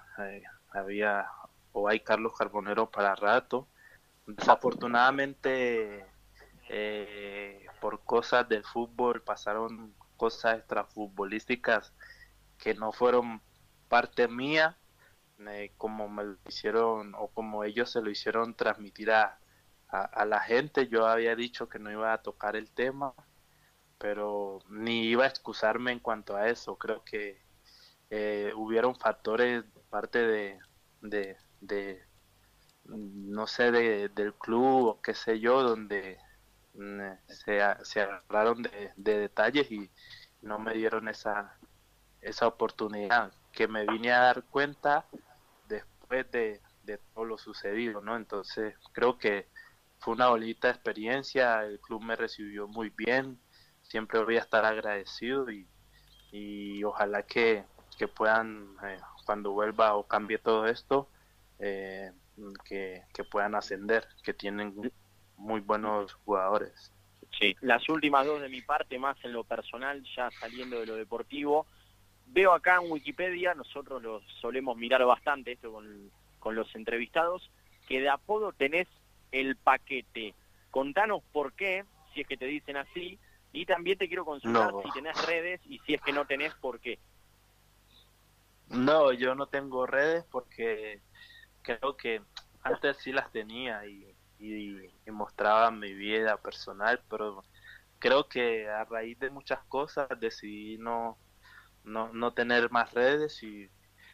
había 0.71 1.27
o 1.73 1.87
hay 1.87 2.01
Carlos 2.01 2.33
Carbonero 2.37 2.89
para 2.89 3.15
rato. 3.15 3.67
Desafortunadamente 4.27 6.05
eh, 6.69 7.65
por 7.79 8.03
cosas 8.03 8.47
del 8.47 8.63
fútbol 8.63 9.21
pasaron 9.21 9.93
cosas 10.17 10.59
extrafutbolísticas 10.59 11.93
que 12.57 12.73
no 12.75 12.91
fueron 12.91 13.41
parte 13.89 14.27
mía, 14.27 14.77
eh, 15.47 15.71
como 15.77 16.07
me 16.07 16.23
lo 16.23 16.37
hicieron 16.47 17.15
o 17.15 17.27
como 17.29 17.63
ellos 17.63 17.89
se 17.89 18.01
lo 18.01 18.11
hicieron 18.11 18.53
transmitir 18.53 19.11
a, 19.11 19.39
a, 19.91 20.25
la 20.25 20.39
gente. 20.39 20.87
Yo 20.87 21.05
había 21.07 21.35
dicho 21.35 21.67
que 21.69 21.79
no 21.79 21.91
iba 21.91 22.13
a 22.13 22.21
tocar 22.21 22.55
el 22.55 22.71
tema, 22.71 23.13
pero 23.97 24.59
ni 24.69 25.03
iba 25.03 25.25
a 25.25 25.27
excusarme 25.27 25.91
en 25.91 25.99
cuanto 25.99 26.35
a 26.35 26.47
eso. 26.47 26.77
Creo 26.77 27.03
que 27.03 27.41
eh, 28.09 28.53
hubieron 28.55 28.95
factores 28.95 29.63
parte 29.89 30.19
de, 30.19 30.59
de, 31.01 31.37
de 31.59 32.03
no 32.85 33.47
sé, 33.47 33.71
de, 33.71 34.09
del 34.09 34.33
club 34.33 34.85
o 34.87 35.01
qué 35.01 35.13
sé 35.13 35.39
yo, 35.39 35.61
donde 35.61 36.17
Mm, 36.73 37.01
se, 37.27 37.59
se 37.83 38.01
agarraron 38.01 38.63
de, 38.63 38.93
detalles 38.95 39.69
y 39.71 39.91
no 40.41 40.57
me 40.57 40.73
dieron 40.73 41.09
esa, 41.09 41.57
esa 42.21 42.47
oportunidad 42.47 43.33
que 43.51 43.67
me 43.67 43.85
vine 43.85 44.11
a 44.13 44.19
dar 44.19 44.43
cuenta 44.43 45.05
después 45.67 46.29
de, 46.31 46.61
todo 47.13 47.25
lo 47.25 47.37
sucedido, 47.37 48.01
¿no? 48.01 48.17
Entonces 48.17 48.75
creo 48.91 49.17
que 49.17 49.47
fue 50.01 50.15
una 50.15 50.29
bonita 50.29 50.69
experiencia, 50.69 51.63
el 51.63 51.79
club 51.79 52.01
me 52.01 52.15
recibió 52.15 52.67
muy 52.67 52.89
bien, 52.89 53.39
siempre 53.83 54.19
voy 54.23 54.37
a 54.37 54.39
estar 54.39 54.65
agradecido 54.65 55.51
y, 55.51 55.67
y 56.31 56.83
ojalá 56.83 57.21
que, 57.21 57.63
que 57.99 58.07
puedan, 58.07 58.75
eh, 58.83 58.97
cuando 59.27 59.51
vuelva 59.51 59.93
o 59.95 60.07
cambie 60.07 60.39
todo 60.39 60.65
esto, 60.65 61.07
eh, 61.59 62.11
que, 62.65 63.03
que 63.13 63.23
puedan 63.23 63.53
ascender, 63.53 64.07
que 64.23 64.33
tienen 64.33 64.91
muy 65.37 65.61
buenos 65.61 66.13
jugadores. 66.25 66.91
Sí, 67.39 67.55
las 67.61 67.87
últimas 67.87 68.25
dos 68.25 68.41
de 68.41 68.49
mi 68.49 68.61
parte, 68.61 68.97
más 68.97 69.23
en 69.23 69.33
lo 69.33 69.43
personal, 69.43 70.03
ya 70.15 70.31
saliendo 70.31 70.79
de 70.79 70.87
lo 70.87 70.95
deportivo. 70.95 71.67
Veo 72.25 72.53
acá 72.53 72.79
en 72.81 72.91
Wikipedia, 72.91 73.53
nosotros 73.53 74.01
lo 74.01 74.21
solemos 74.41 74.75
mirar 74.77 75.05
bastante 75.05 75.51
esto 75.51 75.71
con, 75.71 76.09
con 76.39 76.55
los 76.55 76.73
entrevistados, 76.73 77.51
que 77.87 78.01
de 78.01 78.09
apodo 78.09 78.51
tenés 78.51 78.87
el 79.31 79.55
paquete. 79.55 80.33
Contanos 80.69 81.23
por 81.31 81.53
qué, 81.53 81.85
si 82.13 82.21
es 82.21 82.27
que 82.27 82.37
te 82.37 82.45
dicen 82.45 82.77
así, 82.77 83.19
y 83.53 83.65
también 83.65 83.97
te 83.97 84.07
quiero 84.07 84.25
consultar 84.25 84.71
si 84.83 84.91
tenés 84.91 85.25
redes 85.25 85.59
y 85.65 85.79
si 85.79 85.93
es 85.93 86.01
que 86.01 86.13
no 86.13 86.25
tenés, 86.25 86.53
por 86.55 86.79
qué. 86.79 86.99
No, 88.69 89.11
yo 89.11 89.35
no 89.35 89.47
tengo 89.47 89.85
redes 89.85 90.23
porque 90.31 91.01
creo 91.61 91.97
que 91.97 92.21
antes 92.63 92.97
sí 92.97 93.11
las 93.11 93.29
tenía 93.31 93.85
y 93.85 94.15
y, 94.41 95.11
mostraba 95.11 95.71
mi 95.71 95.93
vida 95.93 96.37
personal, 96.37 97.01
pero 97.09 97.43
creo 97.99 98.27
que 98.27 98.67
a 98.69 98.85
raíz 98.85 99.19
de 99.19 99.29
muchas 99.29 99.59
cosas 99.65 100.07
decidí 100.19 100.77
no, 100.77 101.17
no, 101.83 102.11
no 102.13 102.33
tener 102.33 102.71
más 102.71 102.93
redes 102.93 103.43
y, 103.43 103.69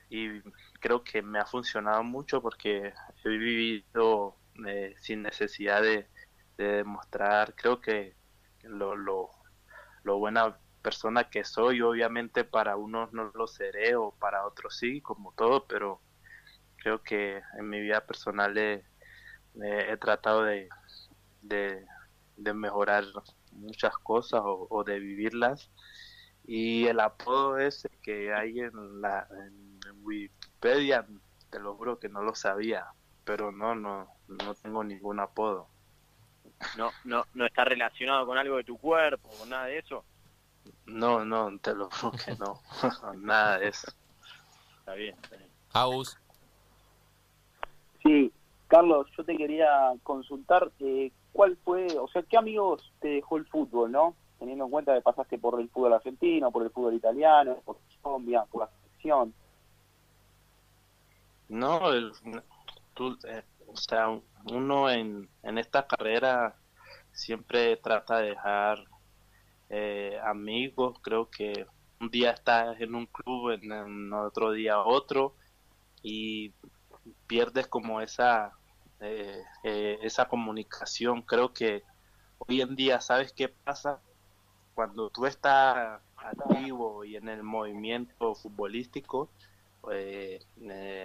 y, 0.10 0.42
creo 0.80 1.04
que 1.04 1.22
me 1.22 1.40
ha 1.40 1.46
funcionado 1.46 2.04
mucho 2.04 2.42
porque 2.42 2.94
he 3.24 3.30
vivido 3.30 4.36
eh, 4.66 4.96
sin 5.00 5.24
necesidad 5.24 5.82
de, 5.82 6.08
demostrar, 6.58 7.54
creo 7.54 7.82
que 7.82 8.16
lo, 8.64 8.96
lo, 8.96 9.30
lo 10.02 10.18
buena 10.18 10.58
persona 10.82 11.30
que 11.30 11.44
soy, 11.44 11.82
obviamente 11.82 12.44
para 12.44 12.78
unos 12.78 13.14
no 13.14 13.32
lo 13.36 13.46
seré 13.46 13.96
o 13.96 14.12
para 14.12 14.48
otros 14.48 14.76
sí, 14.76 15.02
como 15.02 15.34
todo, 15.34 15.68
pero 15.68 16.02
creo 16.78 17.04
que 17.04 17.42
en 17.60 17.70
mi 17.70 17.82
vida 17.82 18.06
personal 18.06 18.58
he, 18.58 18.84
he 19.62 19.98
tratado 19.98 20.44
de, 20.44 20.70
de, 21.42 22.54
mejorar 22.54 23.04
muchas 23.52 23.98
cosas 23.98 24.42
o, 24.44 24.84
de 24.86 25.00
vivirlas. 25.00 25.70
Y 26.46 26.88
el 26.88 27.02
apodo 27.02 27.58
ese 27.58 27.90
que 28.02 28.34
hay 28.34 28.60
en 28.60 29.02
la 29.02 29.28
Wikipedia 30.02 31.06
te 31.50 31.60
lo 31.60 31.76
juro 31.76 32.00
que 32.00 32.08
no 32.10 32.22
lo 32.22 32.36
sabía 32.36 32.86
pero 33.28 33.52
no 33.52 33.76
no 33.76 34.08
no 34.28 34.56
tengo 34.56 34.84
ningún 34.84 35.20
apodo 35.20 35.68
no 36.78 36.90
no 37.04 37.26
no 37.36 37.46
está 37.46 37.66
relacionado 37.66 38.26
con 38.26 38.38
algo 38.38 38.58
de 38.58 38.64
tu 38.64 38.78
cuerpo 38.78 39.30
o 39.42 39.46
nada 39.46 39.66
de 39.66 39.78
eso 39.80 40.04
no 40.86 41.24
no 41.24 41.60
te 41.60 41.76
lo 41.76 41.90
juro 41.92 42.18
que 42.18 42.36
no 42.38 42.60
nada 43.18 43.60
de 43.60 43.68
eso 43.68 43.92
está 44.80 44.94
bien, 44.96 45.16
está 45.22 45.36
bien. 45.36 45.50
sí 48.02 48.34
Carlos, 48.68 49.08
yo 49.18 49.24
te 49.24 49.38
quería 49.38 49.94
consultar 50.04 50.72
eh, 50.80 51.12
cuál 51.32 51.58
fue, 51.64 51.88
o 51.98 52.08
sea, 52.10 52.22
qué 52.24 52.38
amigos 52.38 52.92
te 53.00 53.08
dejó 53.08 53.38
el 53.38 53.46
fútbol, 53.46 53.92
¿no? 53.92 54.14
Teniendo 54.40 54.66
en 54.66 54.72
cuenta 54.72 54.94
que 54.94 55.02
pasaste 55.02 55.38
por 55.38 55.60
el 55.60 55.70
fútbol 55.70 55.94
argentino, 55.94 56.52
por 56.52 56.64
el 56.64 56.70
fútbol 56.72 56.94
italiano, 56.94 57.58
por 57.64 57.78
Colombia, 58.02 58.44
por 58.52 58.64
la 58.64 58.70
selección. 58.70 59.34
No, 61.48 61.94
el, 61.94 62.12
eh, 63.28 63.44
o 63.68 63.76
sea, 63.76 64.10
uno 64.46 64.90
en, 64.90 65.30
en 65.44 65.58
esta 65.58 65.88
carrera 65.88 66.56
siempre 67.12 67.78
trata 67.78 68.20
de 68.20 68.30
dejar 68.30 68.86
eh, 69.70 70.20
amigos, 70.24 71.00
creo 71.02 71.30
que 71.30 71.66
un 72.00 72.10
día 72.10 72.32
estás 72.32 72.80
en 72.80 72.96
un 72.96 73.08
club, 73.08 73.52
en 73.52 74.14
otro 74.14 74.52
día 74.52 74.80
otro, 74.80 75.36
y 76.02 76.54
pierdes 77.28 77.68
como 77.68 78.02
esa, 78.02 78.52
eh, 79.00 79.42
eh, 79.64 80.00
esa 80.02 80.28
comunicación. 80.28 81.22
Creo 81.22 81.54
que 81.54 81.84
hoy 82.38 82.62
en 82.62 82.76
día, 82.76 83.02
¿sabes 83.02 83.34
qué 83.34 83.50
pasa? 83.50 84.00
Cuando 84.76 85.10
tú 85.10 85.26
estás 85.26 86.02
activo 86.16 87.04
y 87.04 87.16
en 87.16 87.30
el 87.30 87.44
movimiento 87.44 88.36
futbolístico, 88.36 89.30
eh, 89.92 90.40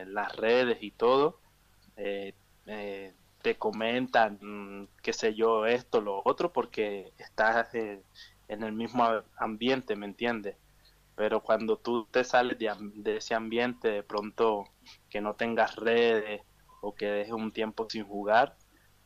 las 0.06 0.36
redes 0.36 0.78
y 0.82 0.90
todo, 0.90 1.38
te 1.94 3.58
comentan, 3.58 4.88
qué 5.02 5.12
sé 5.12 5.34
yo, 5.34 5.66
esto, 5.66 6.00
lo 6.00 6.22
otro, 6.24 6.52
porque 6.52 7.12
estás 7.18 7.74
en 7.74 8.02
el 8.48 8.72
mismo 8.72 9.04
ambiente, 9.36 9.96
¿me 9.96 10.06
entiendes? 10.06 10.56
pero 11.14 11.40
cuando 11.40 11.76
tú 11.76 12.06
te 12.10 12.24
sales 12.24 12.58
de, 12.58 13.16
ese 13.16 13.34
ambiente, 13.34 13.88
de 13.88 14.02
pronto 14.02 14.64
que 15.10 15.20
no 15.20 15.34
tengas 15.34 15.76
redes 15.76 16.42
o 16.80 16.94
que 16.94 17.06
dejes 17.06 17.32
un 17.32 17.52
tiempo 17.52 17.86
sin 17.88 18.04
jugar, 18.04 18.56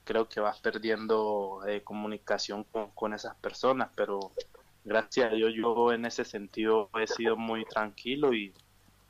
creo 0.05 0.29
que 0.29 0.41
vas 0.41 0.61
perdiendo 0.61 1.61
eh, 1.67 1.83
comunicación 1.83 2.65
con, 2.95 3.13
esas 3.13 3.35
personas, 3.37 3.91
pero 3.97 4.33
gracias 4.85 5.33
a 5.33 5.35
Dios 5.35 5.53
yo 5.55 5.93
en 5.93 6.07
ese 6.07 6.25
sentido 6.25 6.89
he 6.99 7.07
sido 7.07 7.37
muy 7.37 7.65
tranquilo 7.65 8.33
y, 8.33 8.55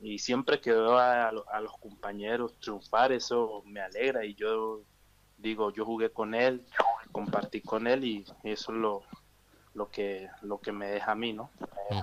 y 0.00 0.18
siempre 0.18 0.60
que 0.60 0.72
veo 0.72 0.98
a, 0.98 1.28
a, 1.28 1.60
los 1.60 1.72
compañeros 1.80 2.54
triunfar, 2.60 3.12
eso 3.12 3.62
me 3.64 3.80
alegra 3.80 4.24
y 4.24 4.34
yo 4.34 4.82
digo, 5.38 5.72
yo 5.72 5.84
jugué 5.84 6.10
con 6.10 6.34
él, 6.34 6.64
compartí 7.12 7.60
con 7.60 7.86
él 7.86 8.04
y 8.04 8.24
eso 8.42 8.72
es 8.72 8.78
lo, 8.78 9.02
lo, 9.74 9.90
que, 9.90 10.28
lo 10.42 10.58
que 10.58 10.72
me 10.72 10.86
deja 10.86 11.12
a 11.12 11.14
mí, 11.14 11.32
¿no? 11.32 11.50
Mm. 11.90 12.00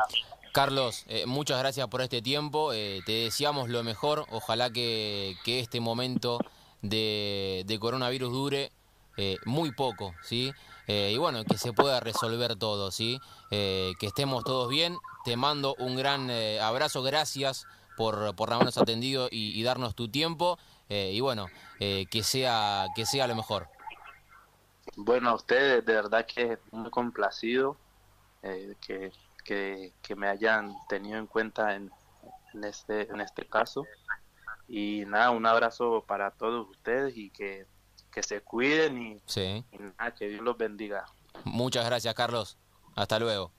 Carlos, 0.53 1.03
eh, 1.08 1.25
muchas 1.25 1.58
gracias 1.58 1.88
por 1.88 2.01
este 2.01 2.21
tiempo, 2.21 2.73
eh, 2.73 3.01
te 3.08 3.12
deseamos 3.12 3.69
lo 3.69 3.84
mejor, 3.84 4.25
ojalá 4.29 4.69
que, 4.69 5.36
que 5.43 5.60
este 5.60 5.79
momento 5.79 6.38
de, 6.84 7.63
de 7.65 7.79
coronavirus 7.79 8.32
dure 8.32 8.71
eh, 9.17 9.38
muy 9.45 9.71
poco, 9.71 10.13
¿sí? 10.21 10.51
y 10.86 11.17
bueno, 11.17 11.45
que 11.45 11.58
se 11.58 11.71
pueda 11.71 12.01
resolver 12.01 12.58
todo, 12.58 12.91
¿sí? 12.91 13.17
que 13.49 13.95
estemos 14.01 14.43
todos 14.43 14.69
bien, 14.69 14.97
te 15.23 15.38
mando 15.38 15.75
un 15.79 15.95
gran 15.95 16.29
abrazo, 16.60 17.01
gracias 17.01 17.65
por, 17.95 18.36
por 18.36 18.51
habernos 18.51 18.77
atendido 18.77 19.27
y, 19.32 19.62
darnos 19.63 19.95
tu 19.95 20.10
tiempo. 20.10 20.58
Eh, 20.89 21.12
y 21.13 21.19
bueno, 21.19 21.47
eh, 21.79 22.06
que, 22.12 22.23
sea, 22.23 22.88
que 22.95 23.06
sea 23.06 23.27
lo 23.27 23.36
mejor. 23.36 23.67
Bueno, 24.95 25.29
a 25.29 25.36
ustedes 25.36 25.86
de 25.86 25.93
verdad 25.93 26.25
que 26.25 26.60
muy 26.71 26.89
complacido 26.89 27.77
eh, 28.43 28.75
que, 28.86 29.12
que, 29.43 30.15
me 30.15 30.27
hayan 30.27 30.75
tenido 30.88 31.17
en 31.17 31.27
cuenta 31.27 31.75
en, 31.75 31.91
en, 32.53 32.63
este, 32.63 33.10
en 33.10 33.21
este 33.21 33.45
caso. 33.45 33.86
Y 34.67 35.03
nada, 35.08 35.32
un 35.32 35.45
abrazo 35.45 36.03
para 36.08 36.32
todos 36.32 36.69
ustedes 36.69 37.17
y 37.17 37.29
que, 37.29 37.65
que 38.12 38.23
se 38.23 38.41
cuiden 38.41 39.01
y, 39.01 39.21
y 39.36 39.77
nada, 39.97 40.13
que 40.13 40.27
Dios 40.29 40.41
los 40.41 40.58
bendiga. 40.58 41.06
Muchas 41.43 41.86
gracias, 41.86 42.13
Carlos. 42.13 42.58
Hasta 42.95 43.19
luego. 43.19 43.51